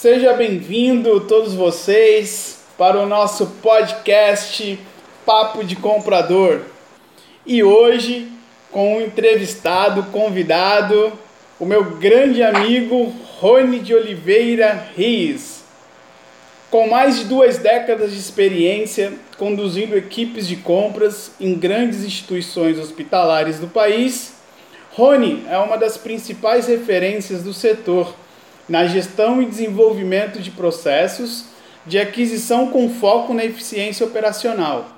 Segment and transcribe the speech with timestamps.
[0.00, 4.78] Seja bem-vindo todos vocês para o nosso podcast
[5.26, 6.60] Papo de Comprador.
[7.44, 8.28] E hoje
[8.70, 11.12] com um entrevistado, convidado,
[11.58, 15.64] o meu grande amigo Rony de Oliveira Riz.
[16.70, 23.58] Com mais de duas décadas de experiência conduzindo equipes de compras em grandes instituições hospitalares
[23.58, 24.34] do país,
[24.92, 28.14] Rony é uma das principais referências do setor
[28.68, 31.46] na gestão e desenvolvimento de processos
[31.86, 34.88] de aquisição com foco na eficiência operacional,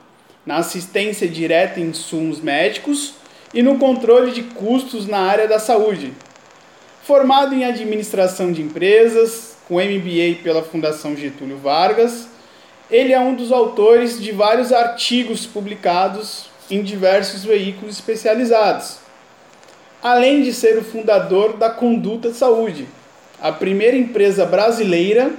[0.45, 3.15] na assistência direta em insumos médicos
[3.55, 6.12] e no controle de custos na área da saúde.
[7.05, 12.29] Formado em administração de empresas, com MBA pela Fundação Getúlio Vargas,
[12.91, 18.98] ele é um dos autores de vários artigos publicados em diversos veículos especializados,
[20.02, 22.88] além de ser o fundador da Conduta Saúde,
[23.41, 25.33] a primeira empresa brasileira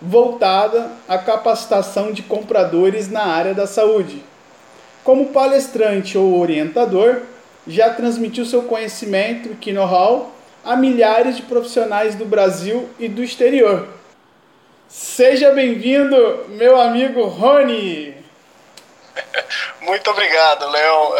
[0.00, 4.22] voltada à capacitação de compradores na área da saúde.
[5.02, 7.22] Como palestrante ou orientador,
[7.66, 10.32] já transmitiu seu conhecimento e know-how
[10.64, 13.88] a milhares de profissionais do Brasil e do exterior.
[14.88, 18.14] Seja bem-vindo, meu amigo Rony.
[19.82, 21.14] Muito obrigado, Léo.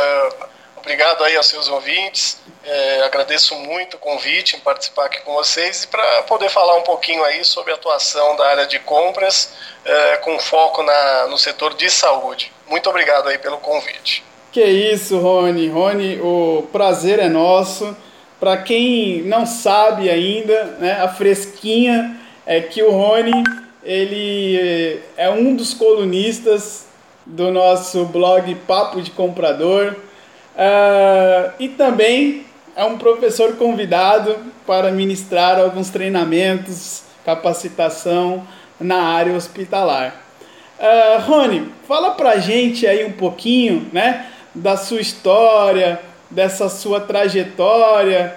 [0.86, 2.38] Obrigado aí aos seus ouvintes.
[2.64, 6.82] É, agradeço muito o convite em participar aqui com vocês e para poder falar um
[6.82, 9.52] pouquinho aí sobre a atuação da área de compras
[9.84, 12.52] é, com foco na, no setor de saúde.
[12.70, 14.22] Muito obrigado aí pelo convite.
[14.52, 15.68] Que isso, Rony.
[15.68, 17.96] Rony, o prazer é nosso.
[18.38, 23.42] Para quem não sabe ainda, né, a fresquinha é que o Rony
[23.82, 26.86] ele é um dos colunistas
[27.26, 30.05] do nosso blog Papo de Comprador
[30.56, 38.46] uh, e também é um professor convidado para ministrar alguns treinamentos, capacitação
[38.78, 40.22] na área hospitalar.
[40.78, 48.36] Uh, Rony, fala pra gente aí um pouquinho, né, da sua história, dessa sua trajetória.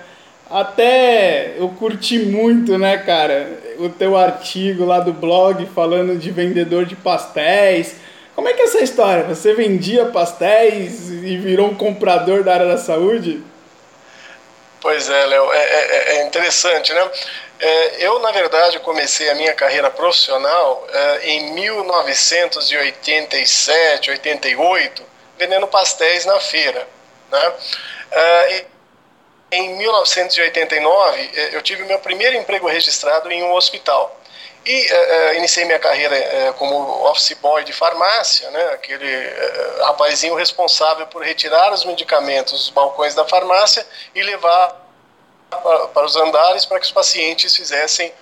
[0.50, 6.86] Até eu curti muito, né, cara, o teu artigo lá do blog falando de vendedor
[6.86, 7.98] de pastéis.
[8.40, 9.26] Como é que é essa história?
[9.26, 13.44] Você vendia pastéis e virou um comprador da área da saúde?
[14.80, 17.12] Pois é, Léo, é, é, é, interessante, né?
[17.60, 25.04] É, eu, na verdade, comecei a minha carreira profissional é, em 1987, 88,
[25.38, 26.88] vendendo pastéis na feira.
[27.30, 27.54] Né?
[28.10, 28.66] É,
[29.52, 34.18] em 1989, é, eu tive meu primeiro emprego registrado em um hospital.
[34.66, 36.76] E uh, iniciei minha carreira uh, como
[37.10, 43.16] office boy de farmácia, né, aquele uh, rapazinho responsável por retirar os medicamentos dos balcões
[43.16, 44.76] da farmácia e levar
[45.94, 48.14] para, os andares para que os pacientes fizessem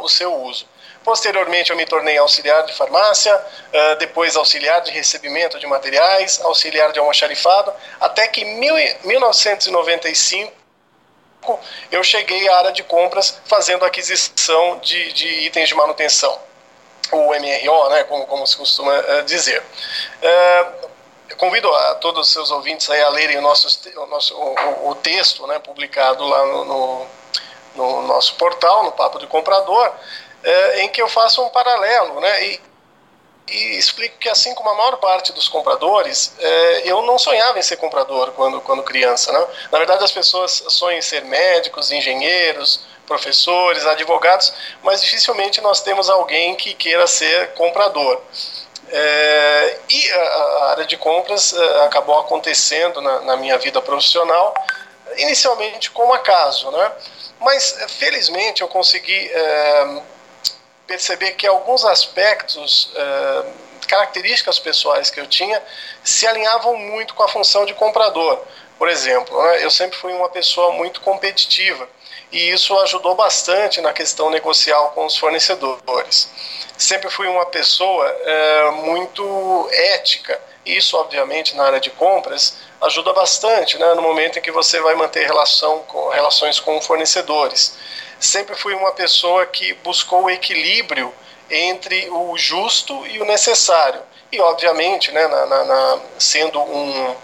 [0.00, 0.66] o seu uso.
[1.04, 3.38] Posteriormente, eu me tornei auxiliar de farmácia,
[3.98, 10.52] depois auxiliar de recebimento de materiais, auxiliar de almoxarifado, até que em 1995
[11.90, 16.38] eu cheguei à área de compras fazendo aquisição de, de itens de manutenção,
[17.12, 19.62] o MRO, né, como, como se costuma uh, dizer.
[19.62, 20.88] Uh,
[21.36, 25.46] convido a todos os seus ouvintes a lerem o nosso, o, nosso, o, o texto
[25.46, 27.06] né, publicado lá no, no,
[27.76, 32.44] no, nosso portal, no Papo de Comprador, uh, em que eu faço um paralelo, né,
[32.44, 32.67] e,
[33.50, 37.62] e explico que assim como a maior parte dos compradores, é, eu não sonhava em
[37.62, 39.32] ser comprador quando, quando criança.
[39.32, 39.46] Né?
[39.70, 46.10] Na verdade, as pessoas sonham em ser médicos, engenheiros, professores, advogados, mas dificilmente nós temos
[46.10, 48.20] alguém que queira ser comprador.
[48.90, 54.54] É, e a, a, área de compras é, acabou acontecendo na, na, minha vida profissional,
[55.16, 56.92] inicialmente como acaso, né?
[57.40, 59.30] mas felizmente eu consegui
[60.88, 63.46] perceber que alguns aspectos, uh,
[63.86, 65.62] características pessoais que eu tinha,
[66.02, 68.40] se alinhavam muito com a função de comprador.
[68.78, 71.88] Por exemplo, né, eu sempre fui uma pessoa muito competitiva
[72.32, 76.30] e isso ajudou bastante na questão negocial com os fornecedores.
[76.76, 83.78] Sempre fui uma pessoa uh, muito ética isso, obviamente, na área de compras ajuda bastante
[83.78, 87.76] né, no momento em que você vai manter relação com, relações com fornecedores
[88.20, 91.12] sempre fui uma pessoa que buscou o equilíbrio
[91.50, 94.00] entre o justo e o necessário.
[94.30, 97.16] E, obviamente, né, na, na, na, sendo um,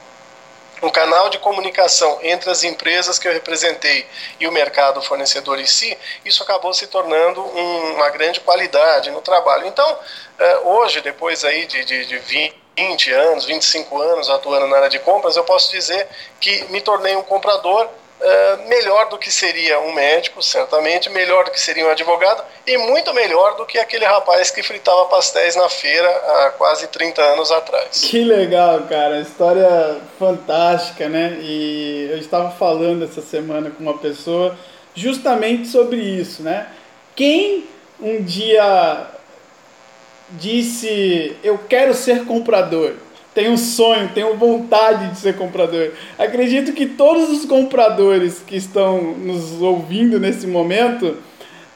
[0.82, 4.06] um canal de comunicação entre as empresas que eu representei
[4.41, 9.20] e o mercado fornecedor em si, isso acabou se tornando um, uma grande qualidade no
[9.20, 9.67] trabalho.
[9.67, 9.99] Então,
[10.38, 12.19] eh, hoje, depois aí de, de, de
[12.76, 16.08] 20 anos, 25 anos atuando na área de compras, eu posso dizer
[16.40, 17.88] que me tornei um comprador
[18.20, 22.76] é, melhor do que seria um médico, certamente, melhor do que seria um advogado e
[22.78, 27.50] muito melhor do que aquele rapaz que fritava pastéis na feira há quase 30 anos
[27.50, 28.02] atrás.
[28.02, 29.20] Que legal, cara.
[29.20, 31.38] História fantástica, né?
[31.40, 34.56] E eu estava falando essa semana com uma pessoa
[34.94, 36.69] justamente sobre isso, né?
[37.16, 37.69] Quem
[38.00, 39.06] um dia
[40.31, 42.94] disse eu quero ser comprador
[43.35, 45.91] tenho sonho, tenho vontade de ser comprador.
[46.19, 51.17] Acredito que todos os compradores que estão nos ouvindo nesse momento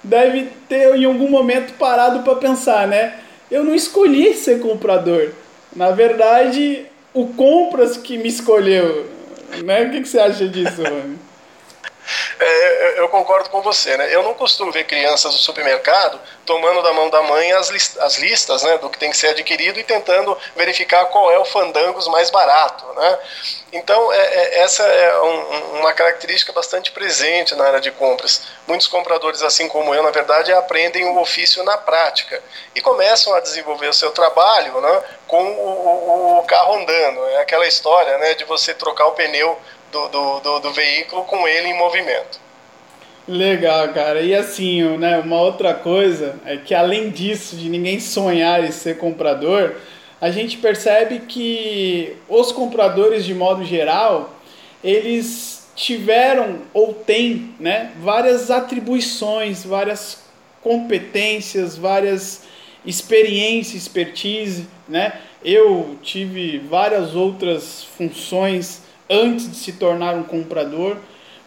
[0.02, 3.14] devem ter em algum momento parado para pensar, né?
[3.50, 5.30] Eu não escolhi ser comprador.
[5.74, 9.06] Na verdade, o compras que me escolheu.
[9.64, 9.84] Né?
[9.84, 11.27] O que, que você acha disso, Rony?
[12.38, 14.14] É, eu concordo com você, né?
[14.14, 18.16] Eu não costumo ver crianças no supermercado tomando da mão da mãe as, list as
[18.16, 22.08] listas, né, do que tem que ser adquirido e tentando verificar qual é o fandangos
[22.08, 23.18] mais barato, né?
[23.70, 28.42] Então, é, é, essa é um, uma característica bastante presente na área de compras.
[28.66, 32.42] Muitos compradores, assim como eu, na verdade, aprendem o ofício na prática
[32.74, 37.26] e começam a desenvolver o seu trabalho né, com o, o, o carro andando.
[37.26, 39.58] É aquela história né, de você trocar o pneu
[39.92, 42.40] do, do, do, do veículo com ele em movimento.
[43.28, 44.22] Legal, cara.
[44.22, 48.96] E assim, né, uma outra coisa é que além disso, de ninguém sonhar em ser
[48.96, 49.74] comprador,
[50.18, 54.32] a gente percebe que os compradores, de modo geral,
[54.82, 60.24] eles tiveram ou têm né, várias atribuições, várias
[60.62, 62.44] competências, várias
[62.84, 64.66] experiências, expertise.
[64.88, 65.12] Né?
[65.44, 70.96] Eu tive várias outras funções antes de se tornar um comprador,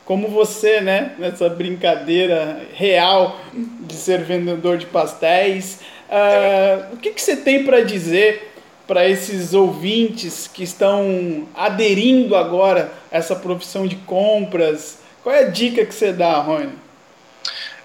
[0.06, 5.80] como você, né, nessa brincadeira real de ser vendedor de pastéis.
[6.10, 8.52] Uh, o que, que você tem para dizer
[8.88, 15.00] para esses ouvintes que estão aderindo agora a essa profissão de compras?
[15.24, 16.74] Qual é a dica que você dá, Rony?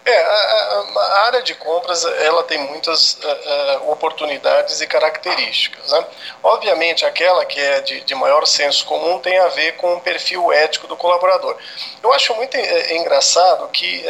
[0.06, 5.90] É, a, a, área de compras ela tem muitas uh, oportunidades e características.
[5.90, 6.06] Né?
[6.44, 10.52] Obviamente, aquela que é de, de, maior senso comum tem a ver com o perfil
[10.52, 11.56] ético do colaborador.
[12.00, 14.04] Eu acho muito engraçado que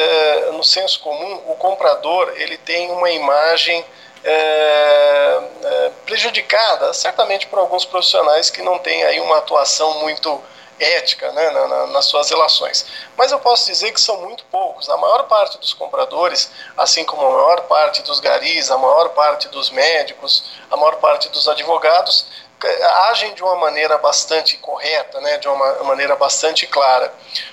[0.52, 3.82] no senso comum o comprador ele tem uma imagem
[6.04, 10.42] prejudicada, certamente por alguns profissionais que não têm aí uma atuação muito
[10.78, 12.86] ética né, na, na, nas suas relações.
[13.16, 14.88] Mas eu posso dizer que são muito poucos.
[14.88, 19.48] A maior parte dos compradores, assim como a maior parte dos garis, a maior parte
[19.48, 22.26] dos médicos, a maior parte dos advogados,
[23.10, 27.12] agem de uma maneira bastante correta, né, de uma maneira bastante clara.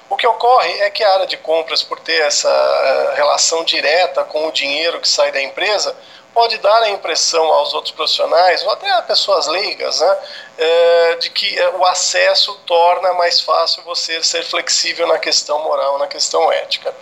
[0.09, 4.23] O que ocorre é que a área de compras, por ter essa uh, relação direta
[4.23, 5.95] com o dinheiro que sai da empresa,
[6.33, 10.17] pode dar a impressão aos outros profissionais, ou até a pessoas leigas, né,
[10.57, 15.97] é, de que é, o acesso torna mais fácil você ser flexível na questão moral,
[15.99, 16.93] na questão ética.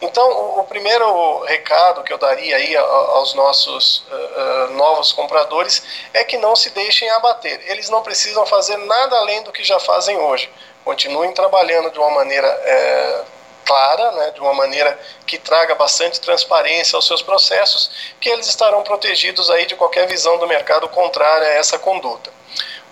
[0.00, 5.82] Então, o, primeiro recado que eu daria aí aos nossos uh, novos compradores
[6.14, 7.60] é que não se deixem abater.
[7.66, 10.50] Eles não precisam fazer nada além do que já fazem hoje.
[10.84, 13.24] Continuem trabalhando de uma maneira é,
[13.64, 17.90] clara, né, de uma maneira que traga bastante transparência aos seus processos,
[18.20, 22.32] que eles estarão protegidos aí de qualquer visão do mercado contrária a essa conduta.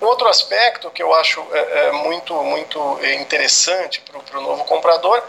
[0.01, 5.23] Outro aspecto que eu acho é, é muito, muito interessante para o novo comprador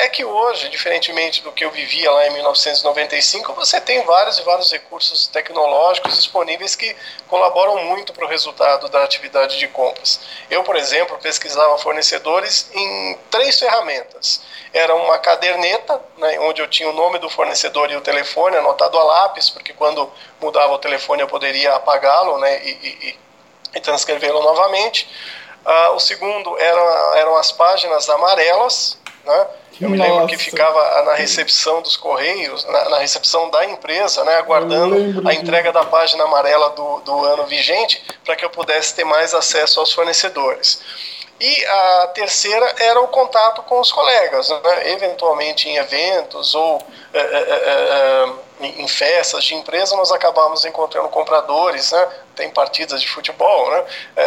[0.00, 4.42] é que hoje, diferentemente do que eu vivia lá em 1995, você tem vários e
[4.42, 6.96] vários recursos tecnológicos disponíveis que
[7.28, 10.20] colaboram muito para o resultado da atividade de compras.
[10.50, 14.42] Eu, por exemplo, pesquisava fornecedores em três ferramentas.
[14.72, 18.98] Era uma caderneta, né, onde eu tinha o nome do fornecedor e o telefone anotado
[18.98, 20.10] a lápis, porque quando
[20.40, 23.18] mudava o telefone eu poderia apagá-lo né, e, e,
[23.74, 25.08] e transcrevê-lo novamente.
[25.64, 29.46] Uh, o segundo era, eram as páginas amarelas, né,
[29.80, 34.36] eu me lembro que ficava na recepção dos Correios, na, na recepção da empresa, né,
[34.36, 39.04] aguardando a entrega da página amarela do, do ano vigente, para que eu pudesse ter
[39.04, 40.82] mais acesso aos fornecedores.
[41.40, 44.92] E a terceira era o contato com os colegas, né?
[44.92, 46.82] eventualmente em eventos ou
[47.14, 48.28] é, é, é,
[48.60, 52.08] em festas de empresa, nós acabávamos encontrando compradores, né?
[52.36, 53.84] tem partidas de futebol, né?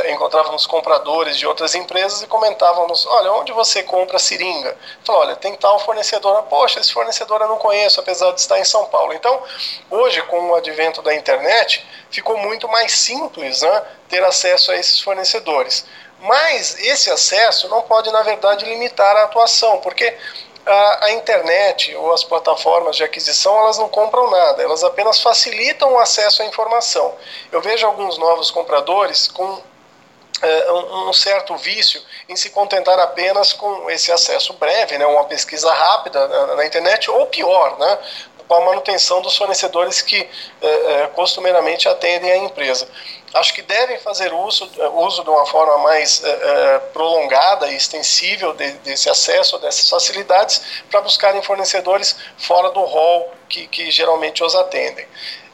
[0.09, 4.75] encontrávamos compradores de outras empresas e comentávamos, olha, onde você compra seringa?
[5.03, 8.65] Falou, olha, tem tal fornecedor, poxa, esse fornecedor eu não conheço, apesar de estar em
[8.65, 9.13] São Paulo.
[9.13, 9.41] Então,
[9.89, 13.83] hoje, com o advento da internet, ficou muito mais simples né?
[14.09, 15.85] ter acesso a esses fornecedores.
[16.19, 20.15] Mas esse acesso não pode, na verdade, limitar a atuação, porque
[20.65, 25.93] a, a, internet ou as plataformas de aquisição elas não compram nada, elas apenas facilitam
[25.93, 27.13] o acesso à informação.
[27.51, 29.61] Eu vejo alguns novos compradores com
[30.41, 35.71] é, um certo vício em se contentar apenas com esse acesso breve, né, uma pesquisa
[35.71, 37.99] rápida na, na internet, ou pior, né,
[38.53, 40.29] com a manutenção dos fornecedores que
[40.61, 42.87] é, é, costumeiramente atendem a empresa.
[43.33, 48.73] Acho que devem fazer uso, uso de uma forma mais é, prolongada e extensível de,
[48.83, 55.07] desse acesso, dessas facilidades, para buscarem fornecedores fora do rol que, que geralmente os atendem.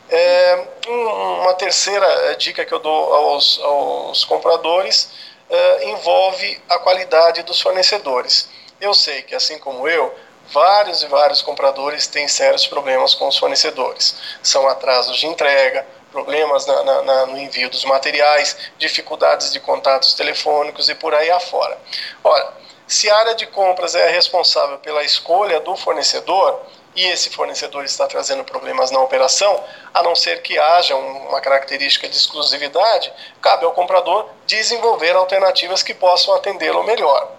[0.09, 5.09] É, uma terceira dica que eu dou aos, aos compradores
[5.49, 8.49] é, envolve a qualidade dos fornecedores.
[8.81, 10.13] Eu sei que, assim como eu,
[10.51, 14.15] vários e vários compradores têm sérios problemas com os fornecedores.
[14.41, 20.13] São atrasos de entrega, problemas na, na, na, no envio dos materiais, dificuldades de contatos
[20.13, 21.77] telefônicos e por aí afora.
[22.23, 22.53] Ora,
[22.87, 26.59] se a área de compras é responsável pela escolha do fornecedor,
[26.95, 29.63] e esse fornecedor está trazendo problemas na operação,
[29.93, 35.93] a não ser que haja uma característica de exclusividade, cabe ao comprador desenvolver alternativas que
[35.93, 37.38] possam atendê-lo melhor.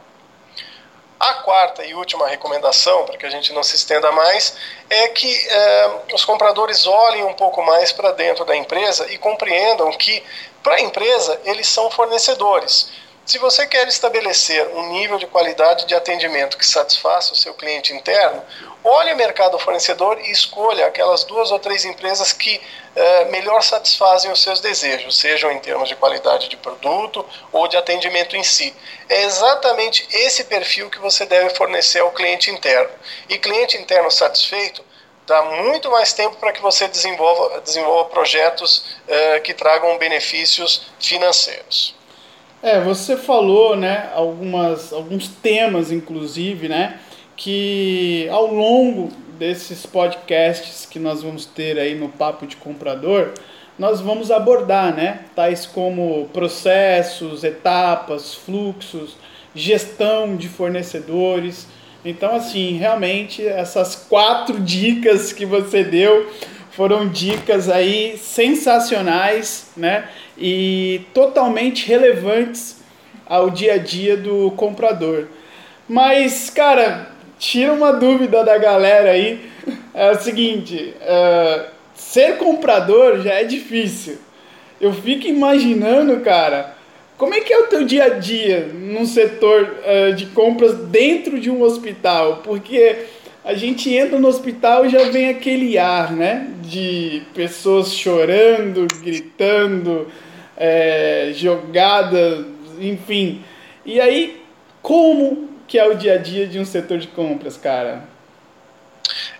[1.20, 4.56] A quarta e última recomendação, para que a gente não se estenda mais,
[4.88, 9.92] é que eh, os compradores olhem um pouco mais para dentro da empresa e compreendam
[9.92, 10.24] que,
[10.62, 12.90] para a empresa, eles são fornecedores.
[13.30, 17.92] Se você quer estabelecer um nível de qualidade de atendimento que satisfaça o seu cliente
[17.92, 18.42] interno,
[18.82, 22.60] olhe o mercado fornecedor e escolha aquelas duas ou três empresas que
[22.96, 27.76] eh, melhor satisfazem os seus desejos, sejam em termos de qualidade de produto ou de
[27.76, 28.74] atendimento em si.
[29.08, 32.90] É exatamente esse perfil que você deve fornecer ao cliente interno.
[33.28, 34.84] E cliente interno satisfeito
[35.24, 41.99] dá muito mais tempo para que você desenvolva, desenvolva projetos eh, que tragam benefícios financeiros.
[42.62, 47.00] É, você falou, né, algumas, alguns temas, inclusive, né,
[47.34, 53.32] que ao longo desses podcasts que nós vamos ter aí no Papo de Comprador,
[53.78, 55.20] nós vamos abordar, né?
[55.34, 59.16] Tais como processos, etapas, fluxos,
[59.54, 61.66] gestão de fornecedores.
[62.04, 66.30] Então, assim, realmente essas quatro dicas que você deu
[66.72, 70.10] foram dicas aí sensacionais, né?
[70.40, 72.80] E totalmente relevantes
[73.26, 75.26] ao dia a dia do comprador.
[75.88, 79.40] Mas, cara, tira uma dúvida da galera aí.
[79.92, 84.18] É o seguinte: uh, ser comprador já é difícil.
[84.80, 86.74] Eu fico imaginando, cara,
[87.18, 91.38] como é que é o teu dia a dia num setor uh, de compras dentro
[91.38, 92.40] de um hospital?
[92.42, 92.96] Porque
[93.44, 96.48] a gente entra no hospital e já vem aquele ar, né?
[96.62, 100.06] De pessoas chorando, gritando,
[100.60, 102.44] é, jogadas,
[102.78, 103.42] enfim.
[103.82, 104.46] E aí,
[104.82, 108.04] como que é o dia a dia de um setor de compras, cara?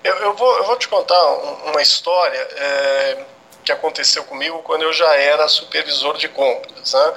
[0.03, 1.23] Eu, eu, vou, eu vou te contar
[1.67, 3.19] uma história é,
[3.63, 6.95] que aconteceu comigo quando eu já era supervisor de compras.
[6.95, 7.15] Né?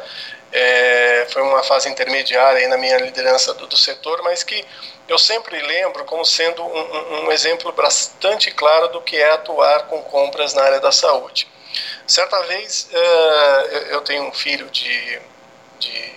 [0.51, 4.65] É, foi uma fase intermediária na minha liderança do, do, setor, mas que
[5.07, 10.01] eu sempre lembro como sendo um, um, exemplo bastante claro do que é atuar com
[10.03, 11.47] compras na área da saúde.
[12.07, 15.19] Certa vez, é, eu tenho um filho de,
[15.79, 16.13] de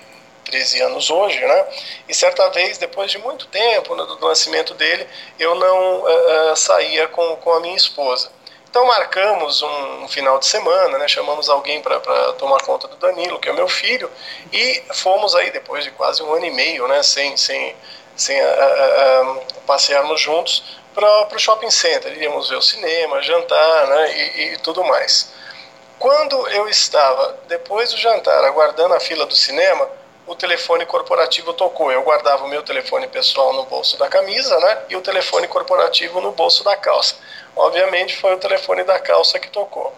[0.47, 1.67] 13 anos hoje, né?
[2.09, 5.07] E certa vez, depois de muito tempo né, do nascimento dele,
[5.39, 8.31] eu não uh, uh, saía com, com a minha esposa.
[8.69, 11.09] Então marcamos um, final de semana, né?
[11.09, 11.99] Chamamos alguém para
[12.35, 14.11] tomar conta do Danilo, que é o meu filho,
[14.53, 17.03] e fomos aí depois de quase um ano e meio, né?
[17.03, 17.75] Sem, sem,
[18.15, 18.39] sem
[19.67, 20.63] passearmos juntos
[20.95, 22.13] para o shopping center.
[22.13, 24.13] Iríamos ver o cinema, jantar, né?
[24.13, 25.33] e, e tudo mais.
[25.99, 29.88] Quando eu estava, depois do jantar, aguardando a fila do cinema,
[30.26, 31.91] o telefone corporativo tocou.
[31.91, 34.79] Eu guardava o meu telefone pessoal no bolso da camisa, né?
[34.91, 37.17] E o telefone corporativo no bolso da calça.
[37.55, 39.95] Obviamente foi o telefone da calça que tocou.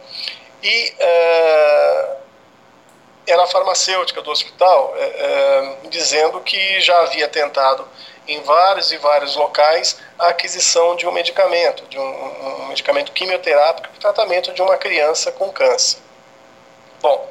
[0.62, 2.17] E uh,
[3.26, 7.88] era a farmacêutica do hospital uh, dizendo que já havia tentado
[8.28, 13.88] em vários e vários locais a aquisição de um medicamento, de um, um medicamento quimioterápico
[13.88, 15.99] para tratamento de uma criança com câncer.
[17.00, 17.28] Bom,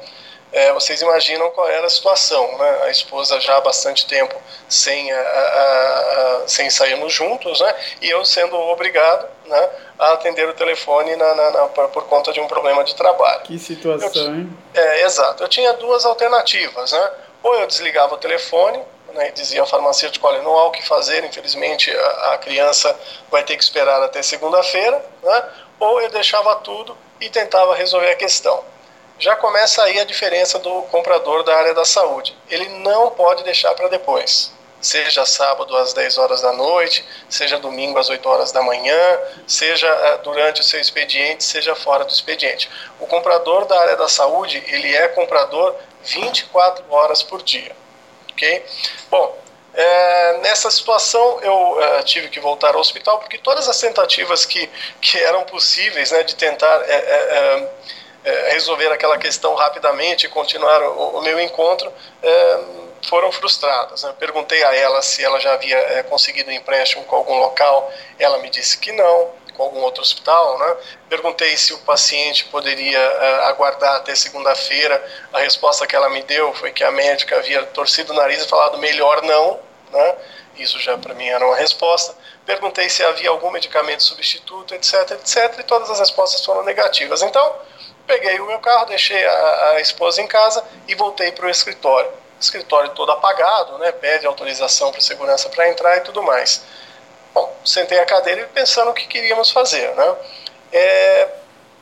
[0.50, 2.80] é, vocês imaginam qual era a situação, né?
[2.84, 4.34] A esposa já há bastante tempo
[4.66, 7.74] sem, a, a, a, sem sairmos juntos, né?
[8.00, 12.40] E eu sendo obrigado, né, a atender o telefone na, na, na, por conta de
[12.40, 13.42] um problema de trabalho.
[13.42, 14.58] Que situação, eu, hein?
[14.74, 15.42] É, exato.
[15.42, 17.10] Eu tinha duas alternativas, né?
[17.42, 18.82] Ou eu desligava o telefone,
[19.18, 22.98] né, dizia ao farmacêutico, olha, não há o que fazer, infelizmente a, a criança
[23.30, 25.44] vai ter que esperar até segunda-feira, né?
[25.78, 28.64] Ou eu deixava tudo e tentava resolver a questão
[29.18, 32.36] já começa aí a diferença do comprador da área da saúde.
[32.48, 34.52] Ele não pode deixar para depois.
[34.80, 39.88] Seja sábado às 10 horas da noite, seja domingo às 8 horas da manhã, seja
[39.88, 42.70] eh, durante o seu expediente, seja fora do expediente.
[43.00, 47.74] O comprador da área da saúde, ele é comprador 24 horas por dia.
[48.38, 48.64] Ok?
[49.10, 49.36] Bom,
[49.74, 54.70] é, nessa situação eu é, tive que voltar ao hospital porque todas as tentativas que,
[55.00, 57.68] que eram possíveis né, de tentar é, é,
[58.24, 61.92] é resolver aquela questão rapidamente e continuar o, o meu encontro
[62.22, 62.60] é,
[63.06, 64.02] foram frustradas.
[64.02, 64.14] Né?
[64.18, 68.50] Perguntei a ela se ela já havia conseguido um empréstimo com algum local, ela me
[68.50, 70.76] disse que não com algum outro hospital, né?
[71.08, 75.04] Perguntei se o paciente poderia uh, aguardar até segunda-feira.
[75.32, 78.48] A resposta que ela me deu foi que a médica havia torcido o nariz e
[78.48, 79.58] falado melhor não,
[79.90, 80.14] né?
[80.56, 82.14] Isso já para mim era uma resposta.
[82.46, 87.22] Perguntei se havia algum medicamento substituto, etc, etc, e todas as respostas foram negativas.
[87.22, 87.56] Então,
[88.06, 92.10] peguei o meu carro, deixei a, a esposa em casa e voltei para o escritório.
[92.40, 93.92] Escritório todo apagado, né?
[93.92, 96.62] Pede autorização para segurança para entrar e tudo mais.
[97.34, 100.16] Bom, sentei a cadeira e pensando o que queríamos fazer, né?
[100.72, 101.28] É,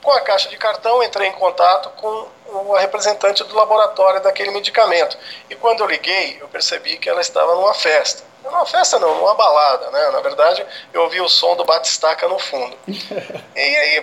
[0.02, 5.18] com a caixa de cartão, entrei em contato com o representante do laboratório daquele medicamento.
[5.50, 8.22] E quando eu liguei, eu percebi que ela estava numa festa.
[8.44, 10.10] Numa festa não, numa balada, né?
[10.10, 12.76] Na verdade, eu ouvi o som do batistaca no fundo.
[13.56, 14.02] E aí,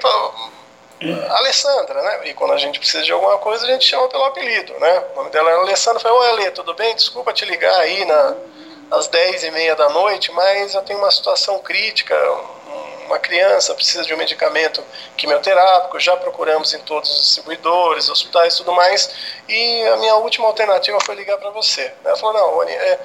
[1.11, 2.21] Alessandra, né?
[2.25, 5.03] E quando a gente precisa de alguma coisa, a gente chama pelo apelido, né?
[5.13, 5.99] O nome dela era Alessandra.
[5.99, 6.95] Eu falei, oi Ale, tudo bem?
[6.95, 8.35] Desculpa te ligar aí na
[8.91, 12.15] às 10 e meia da noite, mas eu tenho uma situação crítica,
[13.05, 14.83] uma criança precisa de um medicamento
[15.17, 19.09] quimioterápico, já procuramos em todos os distribuidores, hospitais e tudo mais,
[19.47, 21.91] e a minha última alternativa foi ligar para você.
[22.03, 22.99] Ela falou, não, Rony, é,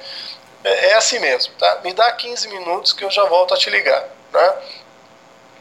[0.63, 1.79] é, é, assim mesmo, tá?
[1.83, 4.53] Me dá 15 minutos que eu já volto a te ligar, né?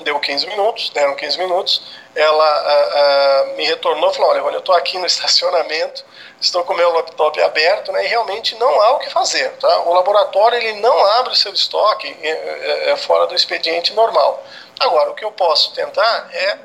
[0.01, 1.83] Deu 15 minutos, deram 15 minutos,
[2.15, 6.05] ela me retornou e falou, olha, Rony, eu estou aqui no estacionamento,
[6.41, 9.51] estou com o meu laptop aberto, né, e realmente não há o que fazer.
[9.59, 9.81] Tá?
[9.81, 14.43] O laboratório ele não abre o seu estoque é, é, é fora do expediente normal.
[14.79, 16.59] Agora, o que eu posso tentar é,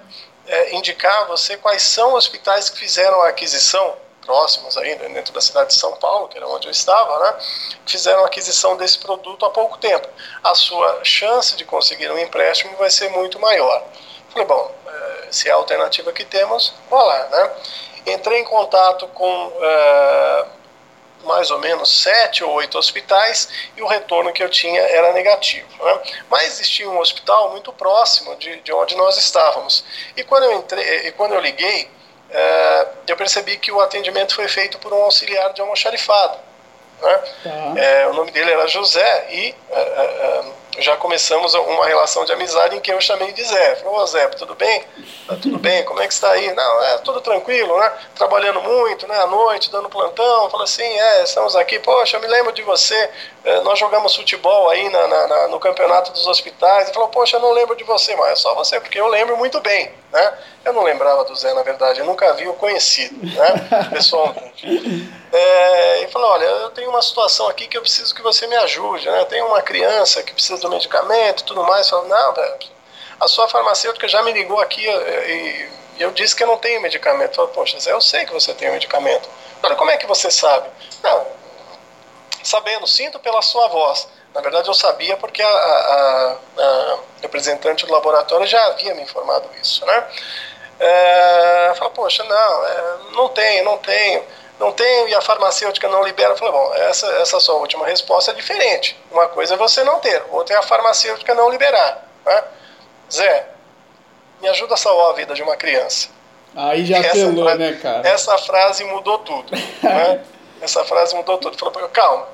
[0.47, 5.33] é indicar a você quais são os hospitais que fizeram a aquisição, próximos ainda, dentro
[5.33, 7.35] da cidade de São Paulo, que era onde eu estava, né,
[7.85, 10.07] fizeram aquisição desse produto há pouco tempo.
[10.43, 13.83] A sua chance de conseguir um empréstimo vai ser muito maior.
[14.29, 17.51] Falei, bom, é, se é a alternativa que temos, vá lá, né?
[18.05, 20.47] Entrei em contato com uh,
[21.23, 25.67] mais ou menos sete ou oito hospitais e o retorno que eu tinha era negativo.
[25.83, 26.01] Né?
[26.29, 29.83] Mas existia um hospital muito próximo de, de onde nós estávamos.
[30.15, 31.89] E quando eu, entrei, e quando eu liguei,
[32.33, 36.37] uh, eu percebi que o atendimento foi feito por um auxiliar de almoxarifado.
[37.01, 37.19] Né?
[37.43, 37.79] Tá.
[37.79, 42.79] É, o nome dele era José e uh, já começamos uma relação de amizade em
[42.79, 43.75] que eu chamei de Zé.
[43.75, 44.83] Falei, ô Zé, tudo bem?
[45.27, 46.53] Tá tudo bem, como é que está aí?
[46.53, 47.91] Não, é tudo tranquilo, né?
[48.15, 49.17] Trabalhando muito, né?
[49.19, 50.49] À noite, dando plantão.
[50.49, 51.79] Falei assim, é, estamos aqui.
[51.79, 53.09] Poxa, eu me lembro de você.
[53.43, 56.85] É, nós jogamos futebol aí na, na, na, no campeonato dos hospitais.
[56.85, 59.37] Ele falou, poxa, eu não lembro de você, mas é só você, porque eu lembro
[59.37, 60.37] muito bem, né?
[60.65, 63.87] Eu não lembrava do Zé, na verdade, eu nunca vi o conhecido, né?
[63.91, 65.11] Pessoalmente.
[65.31, 68.55] É, e falou, olha, eu tenho uma situação aqui que eu preciso que você me
[68.55, 69.25] ajude, né?
[69.25, 71.89] Tem uma criança que precisa do medicamento tudo mais.
[71.89, 72.33] Falou, não,
[73.19, 77.35] a sua farmacêutica já me ligou aqui e, eu disse que eu não tenho medicamento.
[77.35, 79.29] Falei, poxa, Zé, eu sei que você tem um medicamento.
[79.61, 80.67] Olha, como é que você sabe?
[81.03, 81.27] Não,
[82.43, 84.07] sabendo, sinto pela sua voz.
[84.33, 89.47] Na verdade, eu sabia porque a, a, a representante do laboratório já havia me informado
[89.61, 90.07] isso, né?
[90.79, 94.23] É, fala, poxa, não, é, não tenho, não tenho
[94.59, 96.31] não tenho e a farmacêutica não libera.
[96.31, 98.99] Eu falei, bom, essa, essa sua última resposta é diferente.
[99.11, 102.07] Uma coisa é você não ter, outra é a farmacêutica não liberar.
[102.25, 102.43] Né?
[103.11, 103.47] Zé,
[104.41, 106.09] me ajuda a salvar a vida de uma criança.
[106.55, 108.07] Aí já apelou, né, cara?
[108.07, 109.51] Essa frase mudou tudo.
[109.81, 110.23] né?
[110.61, 111.57] Essa frase mudou tudo.
[111.57, 112.27] Falou, calma,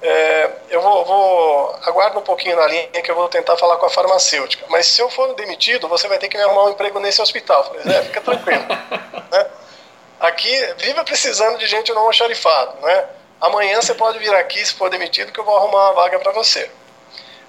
[0.00, 3.86] é, eu vou, vou aguarda um pouquinho na linha que eu vou tentar falar com
[3.86, 4.64] a farmacêutica.
[4.68, 7.64] Mas se eu for demitido, você vai ter que me arrumar um emprego nesse hospital.
[7.64, 8.64] Falei, Zé, fica tranquilo.
[9.32, 9.46] né?
[10.20, 13.08] Aqui viva precisando de gente não almoxarifado, né?
[13.40, 16.32] Amanhã você pode vir aqui, se for demitido, que eu vou arrumar uma vaga para
[16.32, 16.68] você.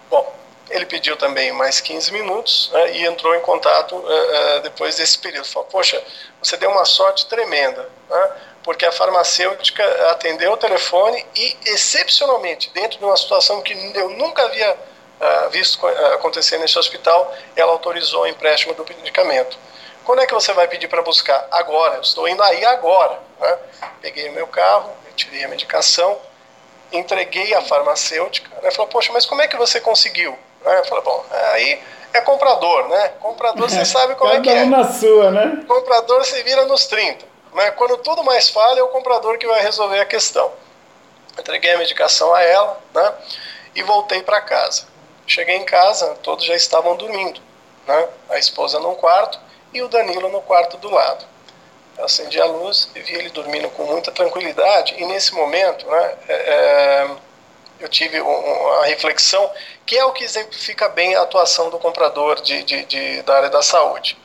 [0.08, 0.36] Bom,
[0.70, 5.18] ele pediu também mais 15 minutos né, e entrou em contato uh, uh, depois desse
[5.18, 5.46] período.
[5.46, 6.02] Falou, poxa,
[6.42, 8.32] você deu uma sorte tremenda, né,
[8.64, 14.44] porque a farmacêutica atendeu o telefone e, excepcionalmente, dentro de uma situação que eu nunca
[14.44, 19.58] havia uh, visto acontecer nesse hospital, ela autorizou o empréstimo do medicamento.
[20.04, 21.48] Quando é que você vai pedir para buscar?
[21.52, 23.20] Agora, eu estou indo aí agora.
[23.40, 23.58] Né?
[24.02, 26.18] Peguei o meu carro, tirei a medicação,
[26.92, 28.50] entreguei a farmacêutica.
[28.62, 28.72] Né?
[28.72, 30.38] Falou, poxa, mas como é que você conseguiu?
[30.64, 30.84] Né?
[30.86, 31.82] Falei, bom, aí
[32.14, 33.10] é comprador, né?
[33.20, 34.66] Comprador você sabe como é que é.
[34.66, 35.64] na sua, né?
[35.68, 37.26] Comprador se vira nos 30.
[37.54, 37.72] Né?
[37.72, 40.52] Quando tudo mais falha, é o comprador que vai resolver a questão.
[41.38, 43.14] Entreguei a medicação a ela né?
[43.76, 44.88] e voltei para casa.
[45.26, 47.40] Cheguei em casa, todos já estavam dormindo.
[47.88, 48.08] Né?
[48.30, 49.40] A esposa num quarto
[49.74, 51.26] e o Danilo no quarto do lado.
[51.98, 54.96] Eu acendi a luz e vi ele dormindo com muita tranquilidade.
[54.98, 57.10] E nesse momento, né, é, é
[57.80, 59.50] eu tive uma reflexão
[59.86, 63.50] que é o que exemplifica bem a atuação do comprador de, de, de da área
[63.50, 64.18] da saúde.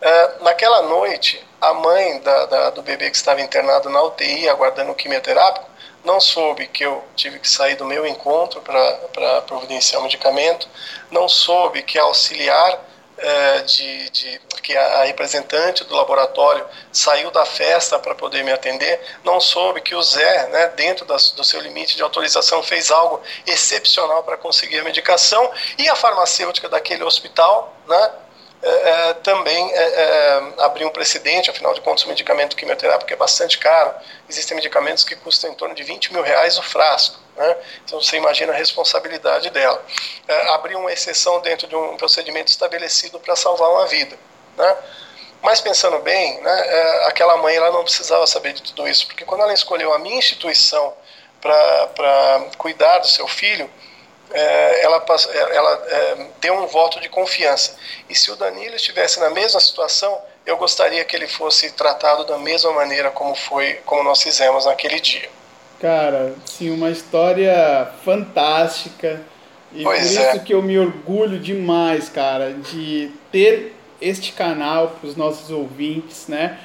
[0.00, 4.92] É, naquela noite, a mãe da, da, do bebê que estava internado na UTI, aguardando
[4.92, 5.68] o quimioterápico,
[6.04, 10.68] não soube que eu tive que sair do meu encontro para providenciar o medicamento,
[11.10, 12.78] não soube que auxiliar
[13.18, 19.00] é, de, de, que a representante do laboratório saiu da festa para poder me atender,
[19.24, 23.20] não soube que o Zé, né, dentro das, do seu limite de autorização, fez algo
[23.46, 28.12] excepcional para conseguir a medicação, e a farmacêutica daquele hospital, né,
[28.60, 33.16] é, é, também é, é, abriu um precedente, afinal de contas o medicamento quimioterápico é
[33.16, 33.94] bastante caro,
[34.28, 37.56] existem medicamentos que custam em torno de 20 mil reais o frasco, né?
[37.84, 39.82] então você imagina a responsabilidade dela.
[40.26, 44.18] É, abriu uma exceção dentro de um procedimento estabelecido para salvar uma vida.
[44.56, 44.76] Né?
[45.40, 49.24] Mas pensando bem, né, é, aquela mãe ela não precisava saber de tudo isso, porque
[49.24, 50.92] quando ela escolheu a minha instituição
[51.40, 53.70] para cuidar do seu filho,
[54.32, 57.76] é, ela, é, ela é, deu um voto de confiança.
[58.08, 62.36] E se o Danilo estivesse na mesma situação, eu gostaria que ele fosse tratado da
[62.36, 65.30] mesma maneira como foi, como nós fizemos naquele dia.
[65.80, 69.20] Cara, sim, uma história fantástica.
[69.72, 70.38] E pois por isso é.
[70.38, 76.58] que eu me orgulho demais, cara, de ter este canal para os nossos ouvintes, né?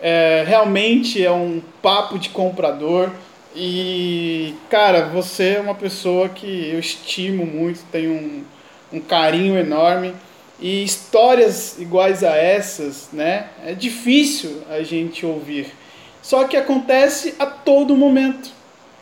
[0.00, 3.10] É, realmente é um papo de comprador
[3.56, 8.44] e, cara, você é uma pessoa que eu estimo muito, tenho um,
[8.92, 10.12] um carinho enorme.
[10.60, 13.46] E histórias iguais a essas, né?
[13.64, 15.72] É difícil a gente ouvir.
[16.24, 18.50] Só que acontece a todo momento.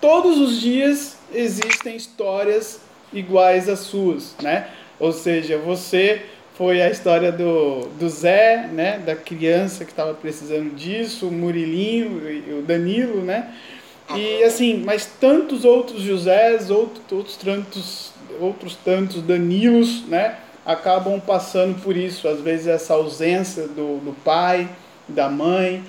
[0.00, 2.80] Todos os dias existem histórias
[3.12, 4.66] iguais às suas, né?
[4.98, 6.22] Ou seja, você
[6.56, 8.98] foi a história do, do Zé, né?
[8.98, 13.54] Da criança que estava precisando disso, o Murilinho, o Danilo, né?
[14.16, 20.38] E assim, mas tantos outros Josés, outros, outros tantos, outros tantos Danilos, né?
[20.66, 24.68] Acabam passando por isso, às vezes essa ausência do, do pai,
[25.06, 25.84] da mãe.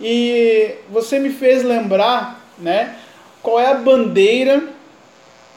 [0.00, 2.96] E você me fez lembrar, né?
[3.42, 4.62] Qual é a bandeira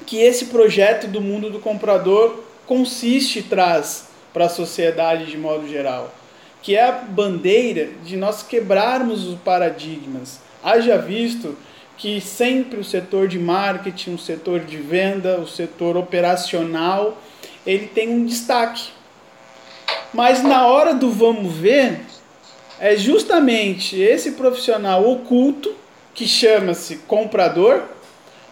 [0.06, 6.14] que esse projeto do mundo do comprador consiste traz para a sociedade de modo geral,
[6.62, 10.40] que é a bandeira de nós quebrarmos os paradigmas.
[10.64, 11.58] Haja visto
[11.98, 17.18] que sempre o setor de marketing, o setor de venda, o setor operacional,
[17.66, 18.90] ele tem um destaque.
[20.14, 22.02] Mas na hora do vamos ver,
[22.80, 25.74] é justamente esse profissional oculto
[26.14, 27.84] que chama-se comprador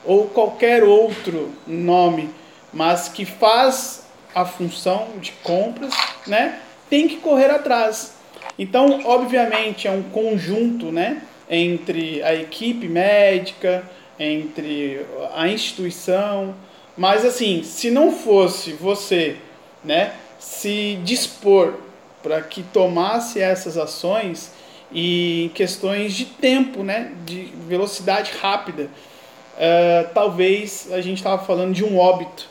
[0.06, 2.30] ou qualquer outro nome,
[2.72, 5.94] mas que faz a função de compras,
[6.26, 6.60] né?
[6.90, 8.14] Tem que correr atrás.
[8.58, 11.22] Então, obviamente, é um conjunto, né?
[11.50, 13.84] entre a equipe médica,
[14.20, 16.54] entre a instituição.
[16.96, 19.38] Mas assim, se não fosse você,
[19.84, 21.76] né, se dispor
[22.22, 24.52] para que tomasse essas ações
[24.92, 31.74] e em questões de tempo, né, de velocidade rápida, uh, talvez a gente estava falando
[31.74, 32.48] de um óbito,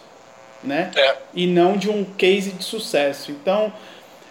[0.62, 1.16] né, é.
[1.34, 3.30] e não de um case de sucesso.
[3.30, 3.72] Então,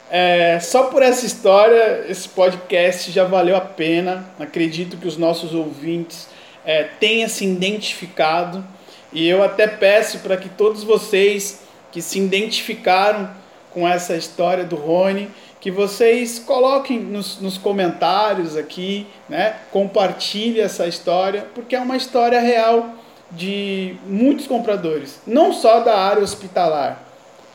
[0.09, 4.29] é, só por essa história, esse podcast já valeu a pena.
[4.39, 6.27] Acredito que os nossos ouvintes
[6.63, 8.63] é, tenham se identificado.
[9.11, 13.29] E eu até peço para que todos vocês que se identificaram
[13.75, 19.57] com essa história do Rony, que vocês coloquem nos, nos comentários aqui, né?
[19.69, 22.95] compartilhe essa história, porque é uma história real
[23.31, 27.03] de muitos compradores, não só da área hospitalar,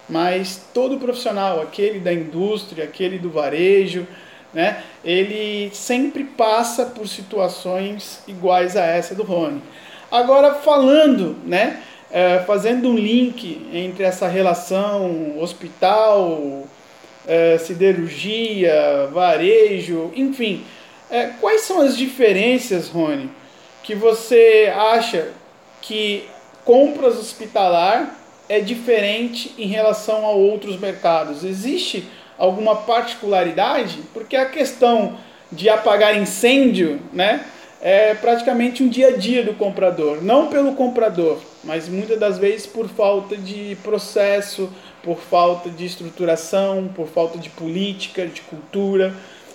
[0.08, 4.06] mas todo profissional, aquele da indústria, aquele do varejo,
[4.52, 9.62] né, ele sempre passa por situações iguais a essa do Rony.
[10.10, 16.64] Agora, falando, né, é, fazendo um link entre essa relação hospital,
[17.26, 20.64] é, siderurgia, varejo, enfim,
[21.10, 23.30] é, quais são as diferenças, Rony,
[23.82, 25.28] que você acha
[25.80, 26.24] que
[26.64, 28.16] compras hospitalar
[28.48, 31.44] é diferente em relação a outros mercados?
[31.44, 34.00] Existe alguma particularidade?
[34.12, 35.16] Porque a questão
[35.52, 37.44] de apagar incêndio, né,
[37.80, 42.66] é praticamente um dia a dia do comprador, não pelo comprador, mas muitas das vezes
[42.66, 44.70] por falta de processo,
[45.02, 49.14] por falta de estruturação, por falta de política, de cultura,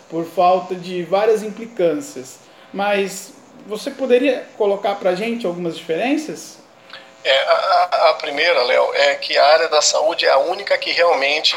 [0.09, 2.39] por falta de várias implicâncias.
[2.73, 3.33] Mas
[3.67, 6.57] você poderia colocar para gente algumas diferenças?
[7.23, 10.91] É, a, a primeira, Léo, é que a área da saúde é a única que
[10.91, 11.55] realmente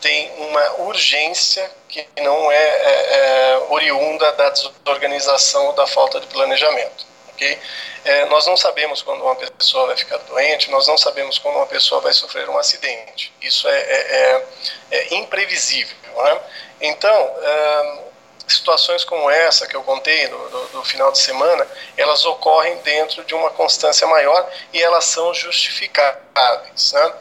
[0.00, 6.26] tem uma urgência que não é, é, é oriunda da desorganização ou da falta de
[6.28, 7.06] planejamento.
[7.34, 7.58] Okay?
[8.04, 11.66] É, nós não sabemos quando uma pessoa vai ficar doente, nós não sabemos quando uma
[11.66, 13.32] pessoa vai sofrer um acidente.
[13.40, 14.46] Isso é, é,
[14.90, 15.96] é, é imprevisível.
[16.16, 16.40] Né?
[16.82, 17.34] Então,
[18.48, 23.50] situações como essa que eu contei no, final de semana, elas ocorrem dentro de uma
[23.50, 26.92] constância maior e elas são justificáveis.
[26.92, 27.12] Né?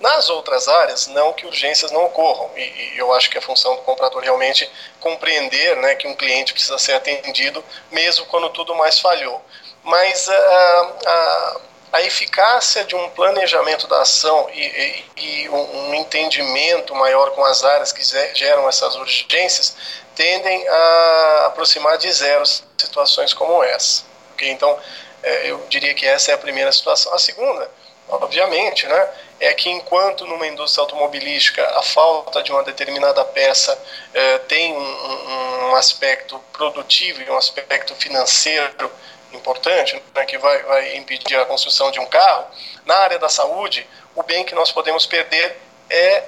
[0.00, 3.74] Nas outras áreas, não que urgências não ocorram, e, e, eu acho que a função
[3.74, 9.00] do comprador realmente compreender né, que um cliente precisa ser atendido, mesmo quando tudo mais
[9.00, 9.42] falhou.
[9.82, 11.60] Mas a, ah, a,
[11.94, 17.44] a eficácia de um planejamento da ação e, e, e um, um, entendimento maior com
[17.44, 18.02] as áreas que
[18.34, 19.76] geram essas urgências
[20.14, 22.44] tendem a aproximar de zero
[22.76, 24.04] situações como essa.
[24.34, 24.50] Okay?
[24.50, 24.78] Então,
[25.22, 27.12] é, eu diria que essa é a primeira situação.
[27.14, 27.70] A segunda,
[28.08, 29.08] obviamente, né,
[29.40, 33.80] é que enquanto numa indústria automobilística a falta de uma determinada peça
[34.12, 38.90] eh, tem um, um, aspecto produtivo e um aspecto financeiro
[39.32, 42.46] importante, né, que vai, vai impedir a construção de um carro,
[42.84, 46.24] na área da saúde, o bem que nós podemos perder é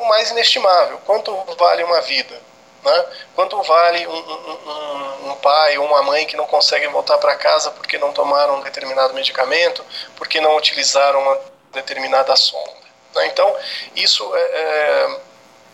[0.00, 0.98] o mais inestimável.
[1.04, 2.40] Quanto vale uma vida?
[2.82, 3.04] Né?
[3.34, 7.70] Quanto vale um, um, um, pai ou uma mãe que não conseguem voltar para casa
[7.72, 9.84] porque não tomaram um determinado medicamento,
[10.16, 11.38] porque não utilizaram uma
[11.72, 12.78] determinada sonda.
[13.14, 13.26] Né?
[13.26, 13.56] Então,
[13.94, 15.20] isso é, é,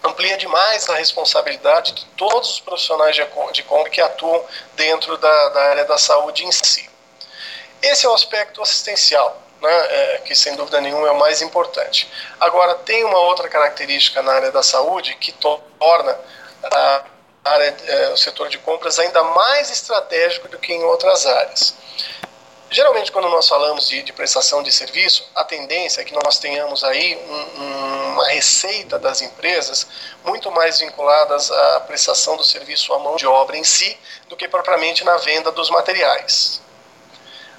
[0.04, 5.62] amplia demais a responsabilidade de todos os profissionais de, compra que atuam dentro da, da,
[5.70, 6.88] área da saúde em si.
[7.82, 12.10] Esse é o aspecto assistencial, né, é, que sem dúvida nenhuma é o mais importante.
[12.40, 16.18] Agora, tem uma outra característica na área da saúde que torna
[16.62, 17.04] a
[17.44, 21.74] área, é, o setor de compras ainda mais estratégico do que em outras áreas.
[22.70, 26.82] Geralmente, quando nós falamos de, de, prestação de serviço, a tendência é que nós tenhamos
[26.82, 29.86] aí um, uma receita das empresas
[30.24, 33.96] muito mais vinculadas à prestação do serviço à mão de obra em si
[34.28, 36.60] do que propriamente na venda dos materiais.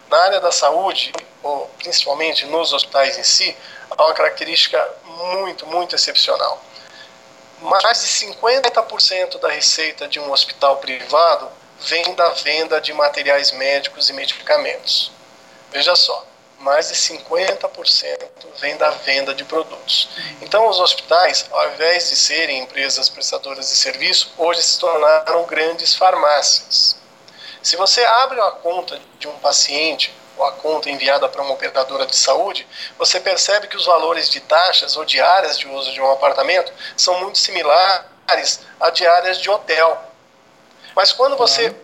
[0.10, 3.56] Na área da saúde, ou principalmente nos hospitais em si,
[3.92, 6.62] há uma característica muito, muito excepcional.
[7.62, 14.10] Mais de 50% da receita de um hospital privado vem da venda de materiais médicos
[14.10, 15.12] e medicamentos.
[15.72, 16.26] Veja só,
[16.60, 20.10] mais de 50% vem da venda de produtos.
[20.42, 25.94] Então, os hospitais, ao invés de serem empresas prestadoras de serviço, hoje se tornaram grandes
[25.96, 26.98] farmácias.
[27.62, 32.06] Se você abre a conta de um paciente ou a conta enviada para uma operadora
[32.06, 36.12] de saúde, você percebe que os valores de taxas ou diárias de uso de um
[36.12, 40.12] apartamento são muito similares a diárias de hotel.
[40.96, 41.76] Mas quando você uhum.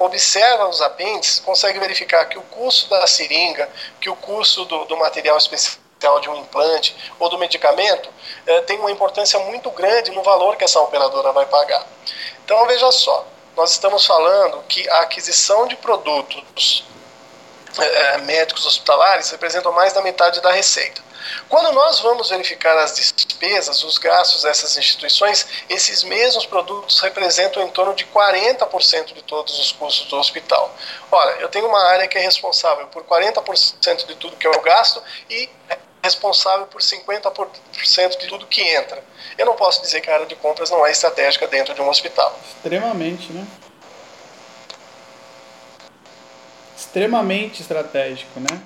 [0.00, 3.68] observa os apêndices, consegue verificar que o custo da seringa,
[4.00, 8.10] que o custo do, do material especial de um implante ou do medicamento
[8.46, 11.86] eh, tem uma importância muito grande no valor que essa operadora vai pagar.
[12.44, 16.84] Então veja só, nós estamos falando que a aquisição de produtos
[17.78, 21.02] eh, médicos hospitalares representam mais da metade da receita.
[21.48, 27.68] Quando nós vamos verificar as despesas, os gastos dessas instituições, esses mesmos produtos representam em
[27.70, 30.74] torno de 40% de todos os custos do hospital.
[31.10, 35.02] Ora, eu tenho uma área que é responsável por 40% de tudo que eu gasto
[35.28, 35.48] e
[36.02, 39.02] responsável por 50% de tudo que entra.
[39.36, 41.88] Eu não posso dizer que a área de compras não é estratégica dentro de um
[41.88, 42.38] hospital.
[42.56, 43.46] Extremamente, né?
[46.76, 48.60] Extremamente estratégico, né?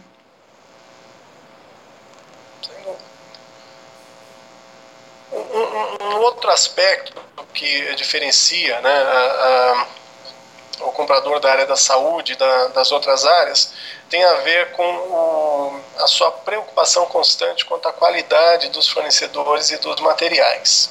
[5.35, 7.13] Um, um, outro aspecto
[7.53, 9.87] que diferencia né, a,
[10.81, 13.73] a, o comprador da área da saúde da, das outras áreas
[14.09, 19.77] tem a ver com o, a sua preocupação constante quanto à qualidade dos fornecedores e
[19.79, 20.91] dos materiais.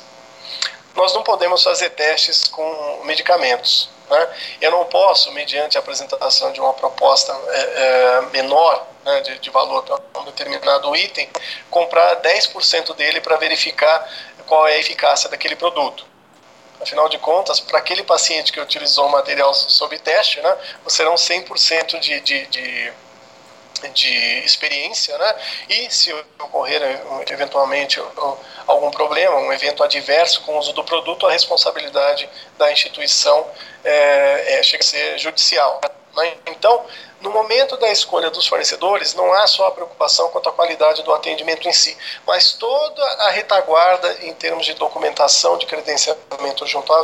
[0.96, 3.90] Nós não podemos fazer testes com medicamentos.
[4.10, 4.30] Né?
[4.62, 9.50] Eu não posso, mediante a apresentação de uma proposta é, é, menor né, de, de,
[9.50, 11.30] valor para um determinado item,
[11.70, 14.10] comprar 10% dele para verificar
[14.46, 16.06] qual é a eficácia daquele produto.
[16.82, 22.00] Afinal de contas, para aquele paciente que utilizou o material sob teste, né, serão 100%
[22.00, 22.94] de, de, de,
[23.90, 25.36] de experiência, né,
[25.70, 26.82] e se ocorrer
[27.30, 28.02] eventualmente
[28.68, 33.48] algum problema, um evento adverso com o uso do produto, a responsabilidade da instituição
[33.84, 35.82] é, é, chega a ser judicial.
[36.16, 36.34] Né?
[36.48, 36.86] Então,
[37.24, 41.14] no momento da escolha dos fornecedores, não há só a preocupação quanto à qualidade do
[41.14, 47.00] atendimento em si, mas toda a retaguarda em termos de documentação, de credenciamento junto à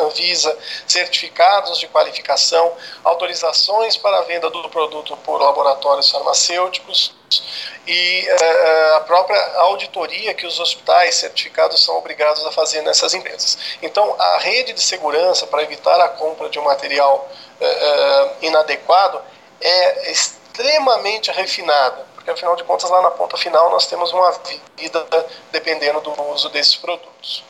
[0.00, 0.56] Anvisa,
[0.86, 7.12] certificados de qualificação, autorizações para a venda do produto por laboratórios farmacêuticos
[7.84, 13.58] e uh, a própria auditoria que os hospitais certificados são obrigados a fazer nessas empresas.
[13.82, 17.28] Então, a rede de segurança para evitar a compra de um material
[17.60, 19.20] uh, inadequado
[19.64, 24.32] é extremamente refinada, porque afinal de contas lá na ponta final nós temos uma
[24.78, 25.04] vida
[25.50, 27.42] dependendo do uso desses produtos.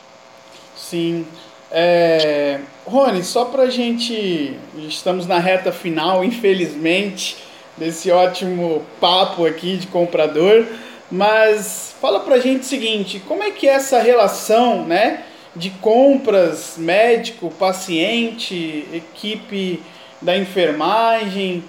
[0.76, 1.26] Sim.
[1.70, 2.60] É...
[2.86, 4.56] Rony, só para a gente.
[4.76, 7.36] Estamos na reta final, infelizmente,
[7.76, 10.66] desse ótimo papo aqui de comprador,
[11.10, 15.24] mas fala para a gente o seguinte: como é que é essa relação né,
[15.56, 19.82] de compras, médico, paciente, equipe
[20.22, 21.64] da enfermagem?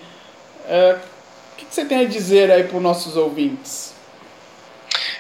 [0.68, 0.98] É,
[1.54, 3.94] o que você tem a dizer aí para os nossos ouvintes?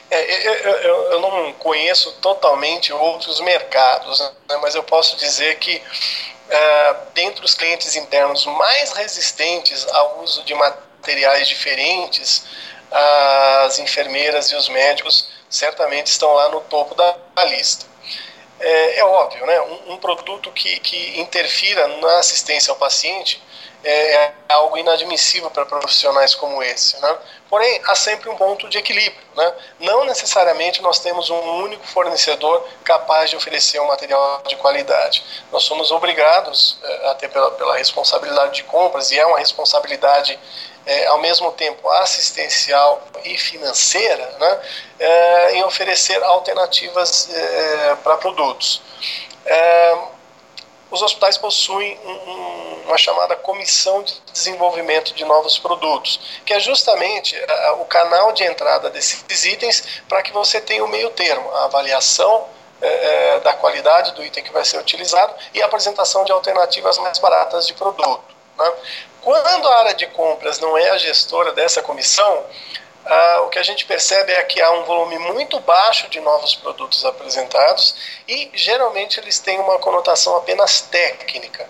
[0.09, 5.81] É, eu, eu, eu, não conheço totalmente outros mercados, né, mas eu posso dizer que
[6.49, 12.45] é, dentre os clientes internos mais resistentes ao uso de materiais diferentes,
[12.91, 17.85] as enfermeiras e os médicos certamente estão lá no topo da, da lista.
[18.59, 19.59] É, é, óbvio, né?
[19.61, 23.41] Um, um produto que, que interfira na assistência ao paciente
[23.85, 26.99] é, é algo inadmissível para profissionais como esse.
[26.99, 27.17] Né?
[27.49, 29.21] Porém, há sempre um ponto de equilíbrio.
[29.35, 29.53] Né?
[29.79, 35.23] Não necessariamente nós temos um único fornecedor capaz de oferecer um material de qualidade.
[35.51, 36.77] Nós somos obrigados,
[37.11, 40.39] até pela, pela responsabilidade de compras, e é uma responsabilidade
[40.85, 44.61] é, ao mesmo tempo assistencial e financeira, né,
[44.99, 48.81] é, em oferecer alternativas é, para produtos.
[49.45, 49.97] É,
[50.95, 57.35] os hospitais possuem um, uma chamada Comissão de Desenvolvimento de Novos Produtos, que é justamente
[57.35, 61.65] uh, o canal de entrada desses itens para que você tenha o meio termo, a
[61.65, 66.97] avaliação uh, da qualidade do item que vai ser utilizado e a apresentação de alternativas
[66.99, 68.23] mais baratas de produto.
[68.57, 68.71] Né?
[69.21, 72.45] Quando a área de compras não é a gestora dessa comissão,
[73.05, 76.55] ah, o que a gente percebe é que há um volume muito baixo de novos
[76.55, 77.95] produtos apresentados
[78.27, 81.69] e geralmente eles têm uma conotação apenas técnica.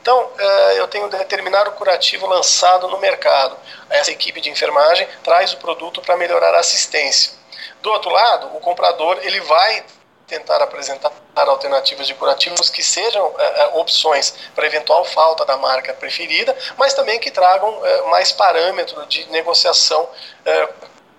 [0.00, 3.56] Então, ah, eu tenho um determinado curativo lançado no mercado.
[3.88, 7.32] Essa equipe de enfermagem traz o produto para melhorar a assistência.
[7.80, 9.84] Do outro lado, o comprador ele vai
[10.26, 16.56] tentar apresentar alternativas de curativos que sejam é, opções para eventual falta da marca preferida,
[16.76, 20.08] mas também que tragam é, mais parâmetro de negociação
[20.44, 20.68] é,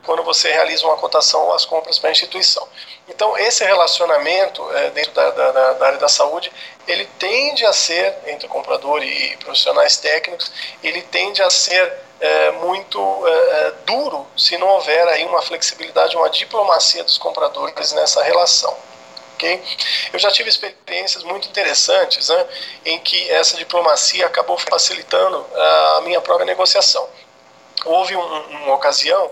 [0.04, 2.66] quando você realiza uma cotação ou as compras para a instituição.
[3.10, 6.52] Então, esse relacionamento dentro da, da, da, área da saúde,
[6.88, 10.50] ele tende a ser, entre comprador e profissionais técnicos,
[10.82, 16.30] ele tende a ser é, muito é, duro se não houver aí uma flexibilidade, uma
[16.30, 18.76] diplomacia dos compradores nessa relação.
[20.12, 22.48] Eu já tive experiências muito interessantes né,
[22.86, 27.08] em que essa diplomacia acabou facilitando a minha própria negociação.
[27.86, 29.32] Houve um, uma ocasião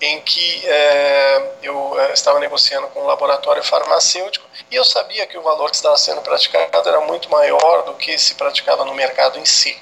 [0.00, 5.36] em que é, eu é, estava negociando com um laboratório farmacêutico e eu sabia que
[5.36, 9.38] o valor que estava sendo praticado era muito maior do que se praticava no mercado
[9.38, 9.76] em si.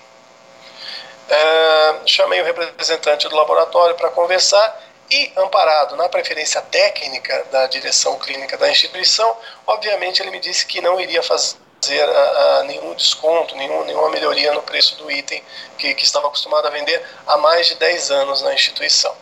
[1.28, 8.18] É, chamei o representante do laboratório para conversar e amparado na preferência técnica da direção
[8.18, 11.56] clínica da instituição, obviamente ele me disse que não iria fazer
[12.02, 15.42] a, a nenhum desconto, nenhum, nenhuma melhoria no preço do item
[15.78, 19.14] que, que estava acostumado a vender há mais de 10 anos na instituição.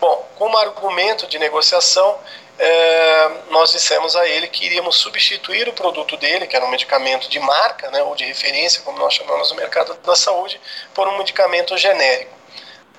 [0.00, 2.18] Bom, como argumento de negociação,
[2.58, 7.28] é, nós dissemos a ele que iríamos substituir o produto dele, que era um medicamento
[7.28, 10.60] de marca, né, ou de referência, como nós chamamos no mercado da saúde,
[10.94, 12.32] por um medicamento genérico.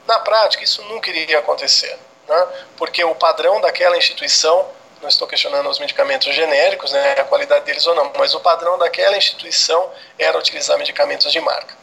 [0.05, 1.97] Na prática, isso nunca iria acontecer
[2.29, 2.47] né?
[2.77, 4.65] porque o padrão daquela instituição,
[5.01, 8.77] não estou questionando os medicamentos genéricos, né, a qualidade deles ou não, mas o padrão
[8.77, 11.73] daquela instituição era utilizar medicamentos de marca.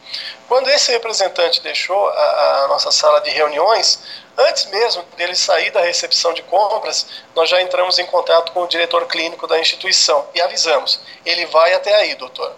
[0.47, 3.99] Quando esse representante deixou a, a nossa sala de reuniões,
[4.37, 8.67] antes mesmo dele sair da recepção de compras, nós já entramos em contato com o
[8.67, 12.55] diretor clínico da instituição e avisamos: ele vai até aí, doutor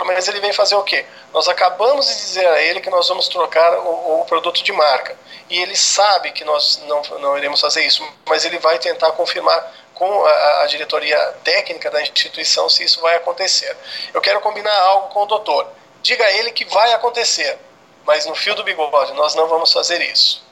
[0.00, 1.04] mas ele vem fazer o quê?
[1.32, 5.16] Nós acabamos de dizer a ele que nós vamos trocar o, o produto de marca.
[5.52, 9.70] E ele sabe que nós não, não iremos fazer isso, mas ele vai tentar confirmar
[9.92, 13.76] com a, a, diretoria técnica da instituição se isso vai acontecer.
[14.14, 15.68] Eu quero combinar algo com o doutor.
[16.00, 17.58] Diga a ele que vai acontecer,
[18.06, 20.42] mas no fio do bigode nós não vamos fazer isso.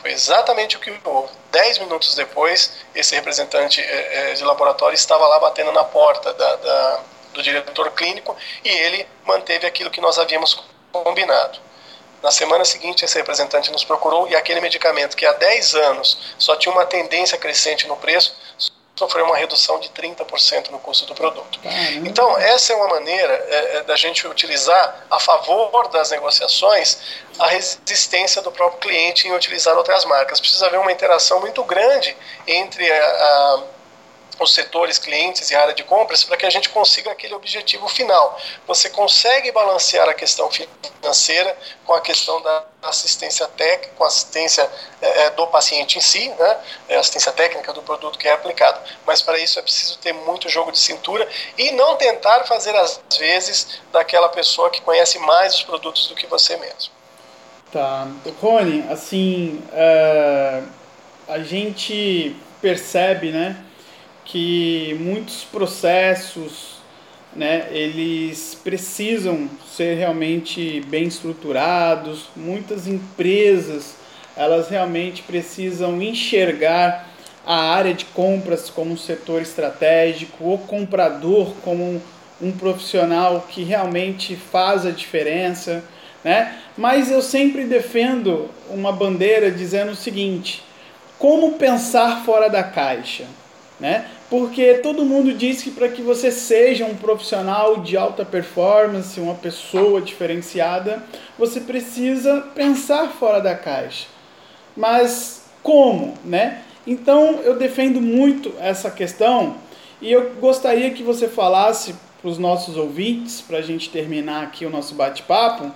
[0.00, 1.30] Foi exatamente o que houve.
[1.50, 7.00] Dez minutos depois, esse representante é, de laboratório estava lá batendo na porta da, da
[7.34, 8.34] do diretor clínico
[8.64, 11.58] e ele manteve aquilo que nós havíamos combinado.
[12.24, 16.56] Na semana seguinte, esse representante nos procurou e aquele medicamento que há 10 anos só
[16.56, 18.34] tinha uma tendência crescente no preço,
[18.96, 21.60] sofreu uma redução de 30% no custo do produto.
[22.06, 26.96] Então, essa é uma maneira é, é, da gente utilizar a favor das negociações
[27.38, 30.40] a resistência do próprio cliente em utilizar outras marcas.
[30.40, 32.16] Precisa haver uma interação muito grande
[32.46, 33.62] entre a, a
[34.42, 38.38] os setores, clientes e área de compras para que a gente consiga aquele objetivo final.
[38.66, 44.68] Você consegue balancear a questão financeira com a questão da assistência técnica, com a assistência
[45.00, 46.58] é, do paciente em si, né,
[46.88, 48.80] é, assistência técnica do produto que é aplicado.
[49.06, 53.00] Mas para isso é preciso ter muito jogo de cintura e não tentar fazer às
[53.18, 56.92] vezes daquela pessoa que conhece mais os produtos do que você mesmo.
[57.72, 58.06] Tá,
[58.40, 60.68] Rony, assim, uh,
[61.26, 63.56] a gente percebe, né?
[64.24, 66.74] Que muitos processos
[67.34, 73.96] né, eles precisam ser realmente bem estruturados, muitas empresas
[74.36, 77.08] elas realmente precisam enxergar
[77.46, 82.00] a área de compras como um setor estratégico, o comprador como
[82.40, 85.84] um profissional que realmente faz a diferença,
[86.24, 86.58] né?
[86.76, 90.62] Mas eu sempre defendo uma bandeira dizendo o seguinte:
[91.18, 93.24] como pensar fora da caixa?
[93.78, 94.06] Né?
[94.30, 99.34] Porque todo mundo diz que para que você seja um profissional de alta performance, uma
[99.34, 101.02] pessoa diferenciada,
[101.38, 104.06] você precisa pensar fora da caixa.
[104.76, 106.62] Mas como, né?
[106.86, 109.56] Então eu defendo muito essa questão
[110.00, 114.64] e eu gostaria que você falasse para os nossos ouvintes, para a gente terminar aqui
[114.64, 115.70] o nosso bate-papo,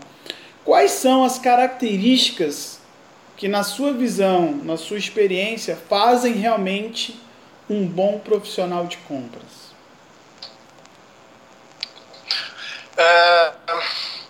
[0.65, 2.81] quais são as características
[3.37, 7.19] que, na sua visão, na sua experiência, fazem realmente
[7.69, 9.69] um bom profissional de compras?
[12.97, 13.53] É,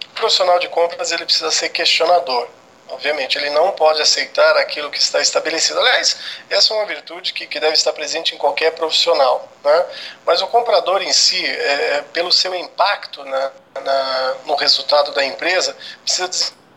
[0.07, 2.49] o profissional de compras ele precisa ser questionador.
[2.89, 5.79] Obviamente, ele não pode aceitar aquilo que está estabelecido.
[5.79, 6.17] Aliás,
[6.49, 9.47] essa é uma virtude que, que deve estar presente em qualquer profissional.
[9.63, 9.87] Né?
[10.25, 15.77] Mas o comprador em si, é, pelo seu impacto na, na, no resultado da empresa,
[16.03, 16.29] precisa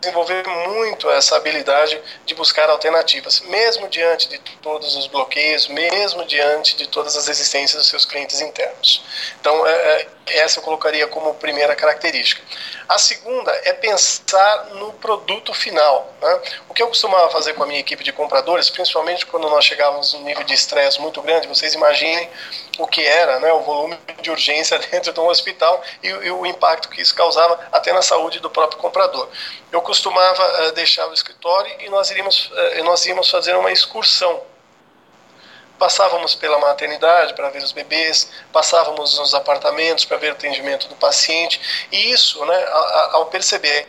[0.02, 6.76] desenvolver muito essa habilidade de buscar alternativas, mesmo diante de todos os bloqueios, mesmo diante
[6.76, 9.04] de todas as resistências dos seus clientes internos.
[9.40, 12.42] Então, é, é essa eu colocaria como primeira característica.
[12.88, 16.14] A segunda é pensar no produto final.
[16.22, 16.42] Né?
[16.70, 20.14] O que eu costumava fazer com a minha equipe de compradores, principalmente quando nós chegávamos
[20.14, 22.30] num nível de estresse muito grande, vocês imaginem
[22.78, 26.46] o que era né, o volume de urgência dentro de um hospital e, e o
[26.46, 29.28] impacto que isso causava até na saúde do próprio comprador.
[29.72, 34.51] Eu costumava uh, deixar o escritório e nós iríamos, uh, nós íamos fazer uma excursão
[35.82, 40.96] passávamos pela maternidade para ver os bebês, passávamos nos apartamentos para ver o atendimento do
[40.96, 41.60] paciente,
[41.92, 42.68] e isso, né,
[43.14, 43.88] ao perceber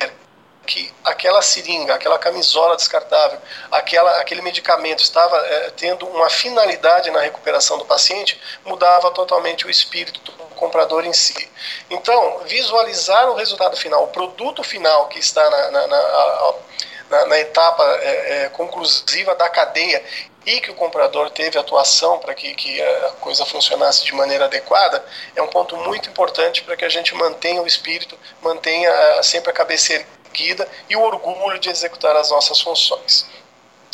[0.66, 3.38] que aquela seringa, aquela camisola descartável,
[3.70, 9.70] aquela, aquele medicamento estava é, tendo uma finalidade na recuperação do paciente, mudava totalmente o
[9.70, 11.46] espírito do comprador em si.
[11.90, 17.84] Então, visualizar o resultado final, o produto final que está na, na, na, na, etapa
[18.00, 20.02] é, é, conclusiva da cadeia
[20.44, 25.04] e que o comprador teve atuação para que, que a coisa funcionasse de maneira adequada,
[25.36, 29.54] é um ponto muito importante para que a gente mantenha o espírito, mantenha sempre a
[29.54, 33.26] cabeça erguida e o orgulho de executar as nossas funções.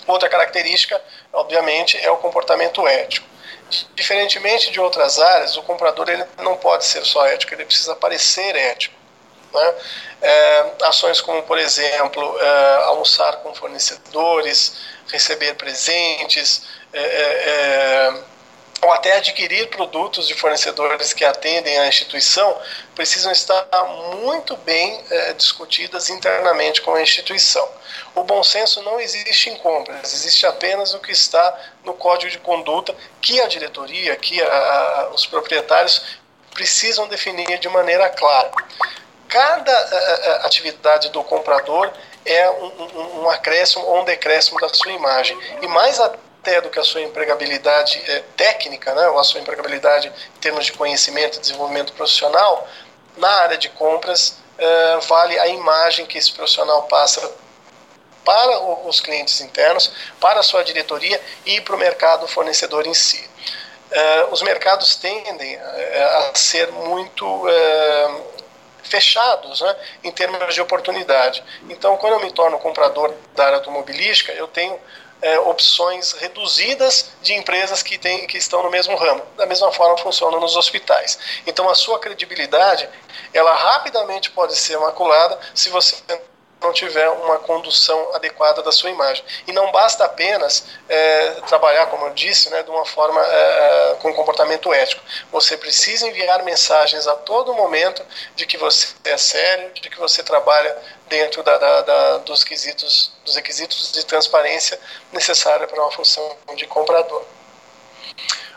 [0.07, 1.01] Outra característica,
[1.32, 3.26] obviamente, é o comportamento ético.
[3.94, 8.57] Diferentemente de outras áreas, o comprador ele não pode ser só ético, ele precisa parecer
[8.57, 8.94] ético.
[9.53, 9.74] Né?
[10.21, 14.77] É, ações como, por exemplo, é, almoçar com fornecedores,
[15.11, 16.62] receber presentes,
[16.93, 18.23] é, é, é,
[18.81, 22.57] ou até adquirir produtos de fornecedores que atendem à instituição,
[22.95, 23.66] precisam estar
[24.23, 27.69] muito bem é, discutidas internamente com a instituição.
[28.14, 32.39] O bom senso não existe em compras, existe apenas o que está no código de
[32.39, 36.03] conduta que a diretoria, que a, a, os proprietários
[36.53, 38.51] precisam definir de maneira clara.
[39.29, 41.93] Cada a, atividade do comprador
[42.24, 45.39] é um, um, um acréscimo ou um decréscimo da sua imagem.
[45.62, 48.01] E mais até do que a sua empregabilidade
[48.37, 52.66] técnica, né, ou a sua empregabilidade em termos de conhecimento e desenvolvimento profissional,
[53.16, 54.37] na área de compras,
[55.07, 57.31] vale a imagem que esse profissional passa
[58.24, 63.29] para os clientes internos, para a sua diretoria e para o mercado fornecedor em si.
[64.31, 67.47] Os mercados tendem a ser muito
[68.89, 71.43] fechados né, em termos de oportunidade.
[71.68, 74.78] Então, quando eu me torno comprador da área automobilística, eu tenho
[75.20, 79.22] é, opções reduzidas de empresas que, tem, que estão no mesmo ramo.
[79.36, 81.18] Da mesma forma funciona nos hospitais.
[81.47, 82.89] Então, a sua credibilidade,
[83.32, 85.97] ela rapidamente pode ser maculada se você
[86.61, 89.25] não tiver uma condução adequada da sua imagem.
[89.47, 94.13] E não basta apenas é, trabalhar, como eu disse, né, de uma forma é, com
[94.13, 95.03] comportamento ético.
[95.31, 98.05] Você precisa enviar mensagens a todo momento
[98.35, 103.13] de que você é sério, de que você trabalha dentro da, da, da, dos, quesitos,
[103.25, 104.79] dos requisitos de transparência
[105.13, 107.25] necessária para uma função de comprador.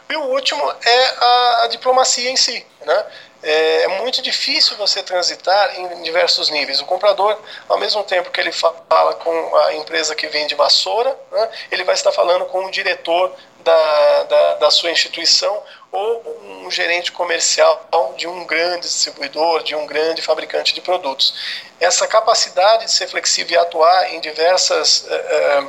[0.10, 2.66] E o último é a, a diplomacia em si.
[2.82, 3.06] Né?
[3.44, 6.80] É, é, muito difícil você transitar em diversos níveis.
[6.80, 11.50] O comprador, ao mesmo tempo que ele fala com a empresa que vende vassoura, né,
[11.72, 13.34] ele vai estar falando com o diretor
[13.64, 15.62] da, da, da, sua instituição
[15.92, 17.88] ou um gerente comercial
[18.18, 21.34] de um grande distribuidor, de um grande fabricante de produtos.
[21.80, 25.66] Essa capacidade de ser flexível e atuar em, diversas, eh,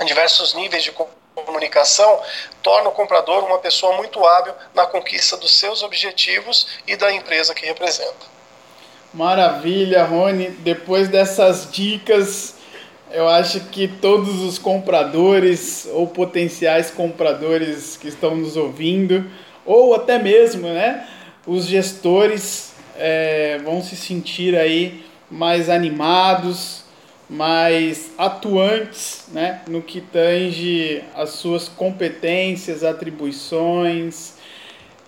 [0.00, 0.92] eh, diversos níveis de
[1.44, 2.20] comunicação
[2.62, 7.54] torna o comprador uma pessoa muito hábil na conquista dos seus objetivos e da empresa
[7.54, 8.36] que representa.
[9.12, 10.50] Maravilha, Rony.
[10.50, 12.54] Depois dessas dicas,
[13.10, 19.30] eu acho que todos os compradores ou potenciais compradores que estão nos ouvindo,
[19.64, 21.08] ou até mesmo, né,
[21.46, 26.85] os gestores é, vão se sentir aí mais animados,
[27.28, 34.34] mais atuantes né, no que tange as suas competências, atribuições.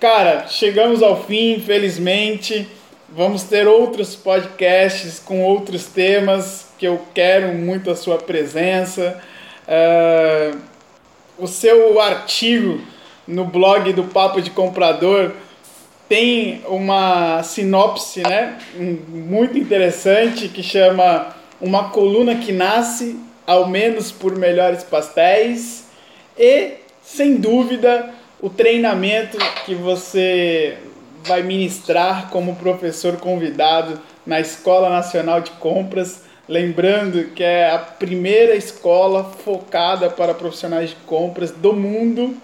[0.01, 2.69] Cara, chegamos ao fim, infelizmente.
[3.09, 9.21] Vamos ter outros podcasts com outros temas que eu quero muito a sua presença.
[9.67, 10.59] Uh,
[11.39, 12.81] o seu artigo
[13.27, 15.33] no blog do Papo de Comprador
[16.09, 18.59] tem uma sinopse né,
[19.09, 25.85] muito interessante que chama uma coluna que nasce ao menos por melhores pastéis
[26.39, 30.77] e, sem dúvida, o treinamento que você
[31.25, 36.23] vai ministrar como professor convidado na Escola Nacional de Compras.
[36.49, 42.37] Lembrando que é a primeira escola focada para profissionais de compras do mundo.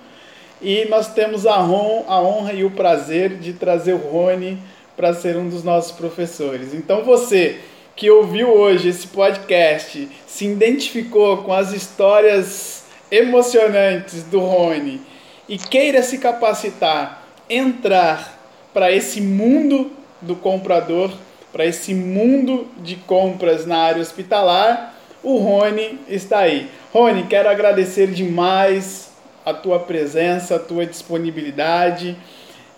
[0.60, 4.58] E nós temos a honra e o prazer de trazer o Rony
[4.96, 6.74] para ser um dos nossos professores.
[6.74, 7.60] Então você
[7.96, 15.00] que ouviu hoje esse podcast se identificou com as histórias emocionantes do Rony
[15.48, 18.40] e queira se capacitar, entrar
[18.72, 21.12] para esse mundo do comprador,
[21.52, 26.68] para esse mundo de compras na área hospitalar, o Rony está aí.
[26.92, 29.12] Rony, quero agradecer demais
[29.46, 32.16] a tua presença, a tua disponibilidade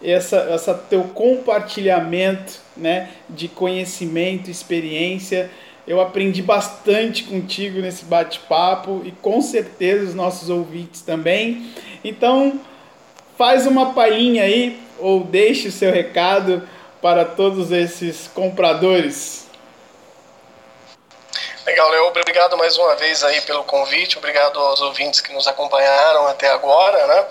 [0.03, 5.51] essa, essa teu compartilhamento né, de conhecimento, experiência.
[5.87, 11.71] Eu aprendi bastante contigo nesse bate-papo e com certeza os nossos ouvintes também.
[12.05, 12.61] Então,
[13.39, 16.63] faz uma palhinha aí ou deixe o seu recado
[17.01, 19.46] para todos esses compradores.
[21.67, 22.07] Legal, Léo.
[22.07, 24.17] Obrigado mais uma vez aí pelo convite.
[24.19, 27.05] Obrigado aos ouvintes que nos acompanharam até agora.
[27.09, 27.27] Né?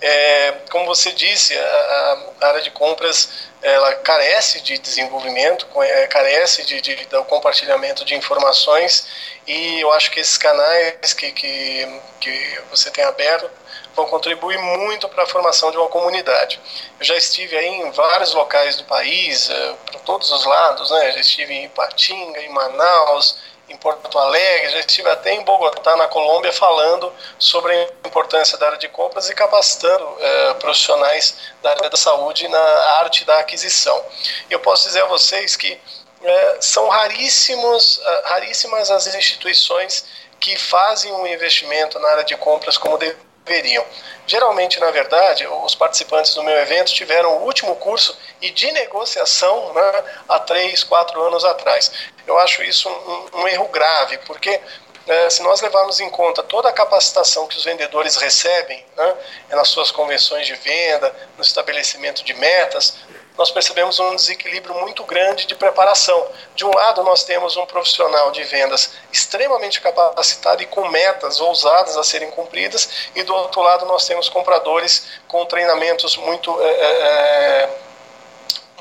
[0.00, 6.64] É, como você disse, a, a, área de compras ela carece de desenvolvimento, é, carece
[6.64, 9.08] de, de, do compartilhamento de informações
[9.44, 13.50] e eu acho que esses canais que, que, que você tem aberto
[13.96, 16.60] vão contribuir muito para a formação de uma comunidade.
[16.98, 21.10] Eu já estive aí em vários locais do país, é, para todos os lados, né?
[21.10, 26.08] já estive em Ipatinga, em Manaus, em Porto Alegre, já estive até em Bogotá, na
[26.08, 31.88] Colômbia, falando sobre a importância da área de compras e capacitando é, profissionais da área
[31.88, 32.58] da saúde na
[32.98, 34.04] arte da aquisição.
[34.50, 35.80] Eu posso dizer a vocês que
[36.22, 40.04] é, são raríssimos, é, raríssimas as instituições
[40.40, 42.98] que fazem um investimento na área de compras como
[43.44, 43.84] deveriam.
[44.26, 49.72] Geralmente, na verdade, os participantes do meu evento tiveram o último curso e de negociação
[49.72, 51.90] né, há três, quatro anos atrás.
[52.26, 54.60] Eu acho isso um, um erro grave, porque
[55.06, 59.14] é, se nós levarmos em conta toda a capacitação que os vendedores recebem né,
[59.50, 62.96] nas suas convenções de venda, no estabelecimento de metas,
[63.36, 66.26] nós percebemos um desequilíbrio muito grande de preparação.
[66.54, 71.96] De um lado, nós temos um profissional de vendas extremamente capacitado e com metas ousadas
[71.96, 76.60] a serem cumpridas, e do outro lado, nós temos compradores com treinamentos muito.
[76.60, 77.90] É, é,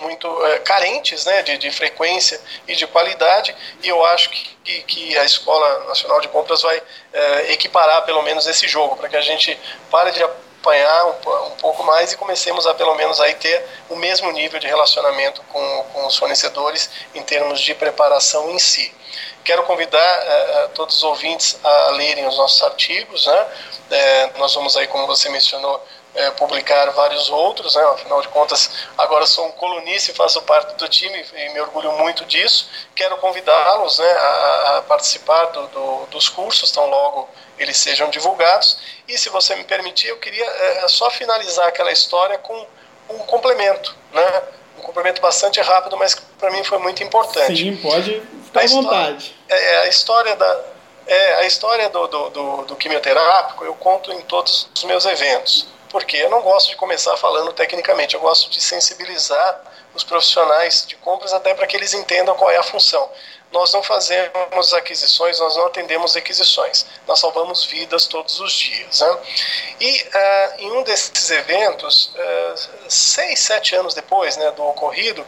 [0.02, 5.18] muito é, carentes né, de, de, frequência e de qualidade, e eu acho que, que
[5.18, 6.82] a Escola Nacional de Compras vai
[7.50, 9.60] equiparar pelo menos esse jogo, para que a gente
[9.91, 10.24] pare de
[10.60, 14.60] acompanhar um, um, pouco mais e comecemos a pelo menos aí ter o mesmo nível
[14.60, 18.93] de relacionamento com, com os fornecedores em termos de preparação em si.
[19.43, 23.26] Quero convidar uh, todos os ouvintes a lerem os nossos artigos.
[23.26, 23.47] Né?
[23.89, 25.84] Uh, nós vamos aí, como você mencionou,
[26.16, 27.84] é, publicar vários outros, né?
[27.93, 31.91] afinal de contas, agora sou um colunista e faço parte do time e me orgulho
[31.93, 32.70] muito disso.
[32.95, 38.78] Quero convidá-los né, a, a, participar do, do, dos cursos, tão logo eles sejam divulgados.
[39.07, 42.66] E se você me permitir, eu queria é, só finalizar aquela história com
[43.10, 44.43] um complemento, né?
[44.78, 47.57] um complemento bastante rápido, mas que para mim foi muito importante.
[47.57, 49.36] Sim, pode ficar à vontade.
[49.47, 50.64] É, a história da,
[51.05, 55.68] é, a história do, do, do, do quimioterápico eu conto em todos os meus eventos.
[55.90, 59.62] Porque eu não gosto de começar falando tecnicamente, eu gosto de sensibilizar
[59.94, 63.10] os profissionais de compras até para que eles entendam qual é a função.
[63.52, 69.00] Nós não fazemos aquisições, nós não atendemos requisições, nós salvamos vidas todos os dias.
[69.00, 69.18] Né?
[69.80, 75.26] E uh, em um desses eventos, uh, seis, sete anos depois né, do ocorrido,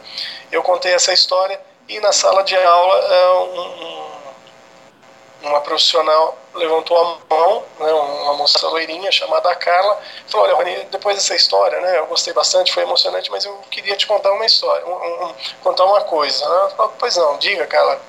[0.52, 3.60] eu contei essa história e na sala de aula uh,
[5.42, 10.86] um, uma profissional levantou a mão, né, uma moça loirinha chamada Carla, falou, olha, Rony,
[10.90, 14.44] depois dessa história, né, eu gostei bastante, foi emocionante, mas eu queria te contar uma
[14.44, 16.46] história, um, um, contar uma coisa.
[16.46, 16.72] Né?
[16.76, 18.00] Falei, pois não, diga, Carla.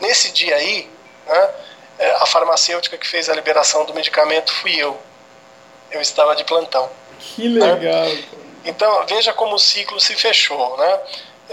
[0.00, 0.90] Nesse dia aí,
[1.26, 1.50] né,
[1.98, 4.98] é, a farmacêutica que fez a liberação do medicamento fui eu.
[5.90, 6.90] Eu estava de plantão.
[7.18, 8.04] Que legal.
[8.04, 8.24] Né?
[8.64, 11.00] Então, veja como o ciclo se fechou, né?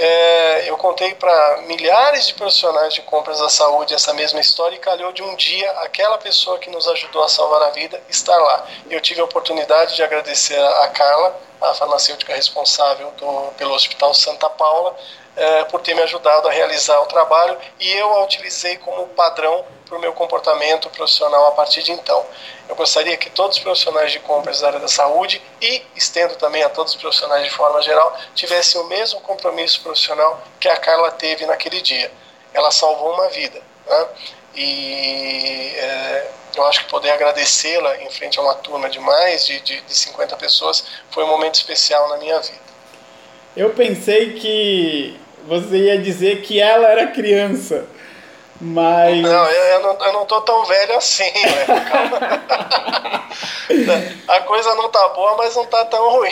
[0.02, 4.80] É, eu contei para milhares de profissionais de compras da saúde essa mesma história e
[4.80, 8.66] calhou de um dia aquela pessoa que nos ajudou a salvar a vida estar lá.
[8.90, 14.50] Eu tive a oportunidade de agradecer a Carla, a farmacêutica responsável do, pelo Hospital Santa
[14.50, 14.96] Paula,
[15.36, 19.66] é, por ter me ajudado a realizar o trabalho e eu a utilizei como padrão
[19.90, 22.24] para o meu comportamento profissional a partir de então.
[22.70, 26.64] Eu gostaria que todos os profissionais de compras da área da saúde e estendo também
[26.64, 31.12] a todos os profissionais de forma geral tivessem o mesmo compromisso profissional que a Carla
[31.12, 32.12] teve naquele dia.
[32.54, 33.60] Ela salvou uma vida.
[33.88, 34.08] Né?
[34.56, 39.60] E é, eu acho que poder agradecê-la em frente a uma turma de mais de,
[39.62, 42.70] de, de 50 pessoas foi um momento especial na minha vida.
[43.58, 47.88] Eu pensei que você ia dizer que ela era criança.
[48.62, 49.22] Mas.
[49.22, 51.66] Não, eu, não, eu não tô tão velho assim, né?
[54.28, 56.32] A coisa não tá boa, mas não tá tão ruim.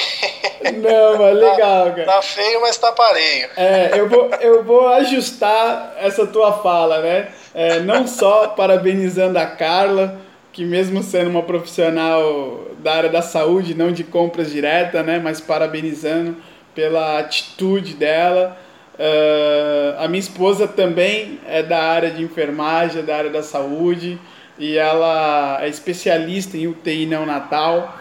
[0.77, 2.05] Não, mas legal, tá, cara.
[2.05, 3.49] Tá feio, mas tá pareio.
[3.55, 7.29] É, eu vou, eu vou ajustar essa tua fala, né?
[7.53, 10.19] É, não só parabenizando a Carla,
[10.51, 15.19] que mesmo sendo uma profissional da área da saúde, não de compras direta, né?
[15.23, 16.37] Mas parabenizando
[16.73, 18.57] pela atitude dela
[18.97, 24.17] Uh, a minha esposa também é da área de enfermagem, da área da saúde,
[24.57, 27.95] e ela é especialista em UTI neonatal.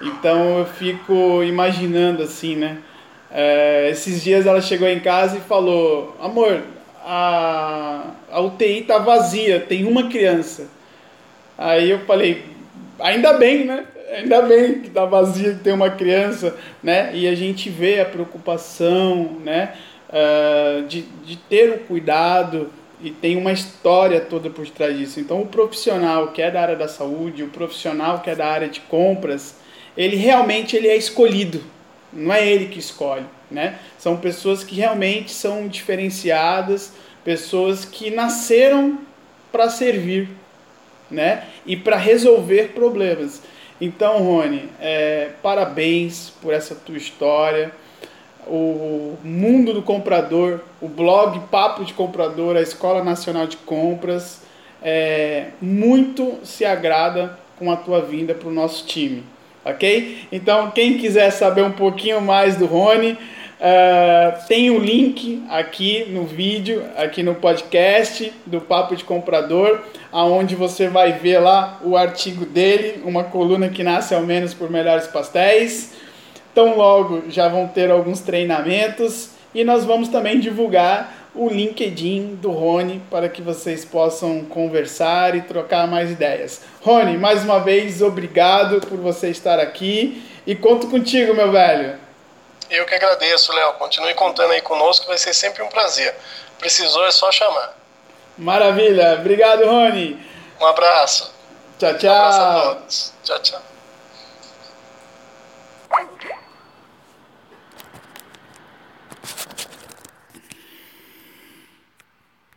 [0.00, 2.78] Então eu fico imaginando assim, né?
[3.30, 6.62] Uh, esses dias ela chegou em casa e falou: Amor,
[7.04, 10.66] a, a UTI tá vazia, tem uma criança.
[11.58, 12.44] Aí eu falei:
[12.98, 13.84] Ainda bem, né?
[14.16, 17.10] Ainda bem que tá vazia, que tem uma criança, né?
[17.12, 19.74] E a gente vê a preocupação, né?
[20.08, 25.20] Uh, de, de ter o cuidado e tem uma história toda por trás disso.
[25.20, 28.68] Então, o profissional que é da área da saúde, o profissional que é da área
[28.68, 29.56] de compras,
[29.96, 31.62] ele realmente ele é escolhido,
[32.12, 33.78] não é ele que escolhe, né?
[33.98, 36.92] São pessoas que realmente são diferenciadas,
[37.24, 38.98] pessoas que nasceram
[39.52, 40.28] para servir,
[41.10, 41.44] né?
[41.66, 43.42] E para resolver problemas.
[43.80, 47.72] Então, Rony, é, parabéns por essa tua história
[48.48, 54.42] o Mundo do Comprador, o blog Papo de Comprador, a Escola Nacional de Compras,
[54.82, 59.24] é, muito se agrada com a tua vinda para o nosso time,
[59.64, 60.26] ok?
[60.30, 66.06] Então, quem quiser saber um pouquinho mais do Rony, uh, tem o um link aqui
[66.10, 69.80] no vídeo, aqui no podcast do Papo de Comprador,
[70.12, 74.70] aonde você vai ver lá o artigo dele, uma coluna que nasce ao menos por
[74.70, 75.92] melhores pastéis.
[76.54, 82.50] Tão logo já vão ter alguns treinamentos e nós vamos também divulgar o LinkedIn do
[82.50, 86.62] Rony para que vocês possam conversar e trocar mais ideias.
[86.80, 91.98] Rony, mais uma vez, obrigado por você estar aqui e conto contigo, meu velho.
[92.70, 93.74] Eu que agradeço, Léo.
[93.74, 96.14] Continue contando aí conosco, vai ser sempre um prazer.
[96.58, 97.74] Precisou é só chamar.
[98.36, 99.14] Maravilha.
[99.20, 100.18] Obrigado, Rony.
[100.60, 101.32] Um abraço.
[101.78, 102.10] Tchau, tchau.
[102.10, 103.12] Um abraço a todos.
[103.24, 103.77] Tchau, tchau.
[105.90, 106.47] Thank you.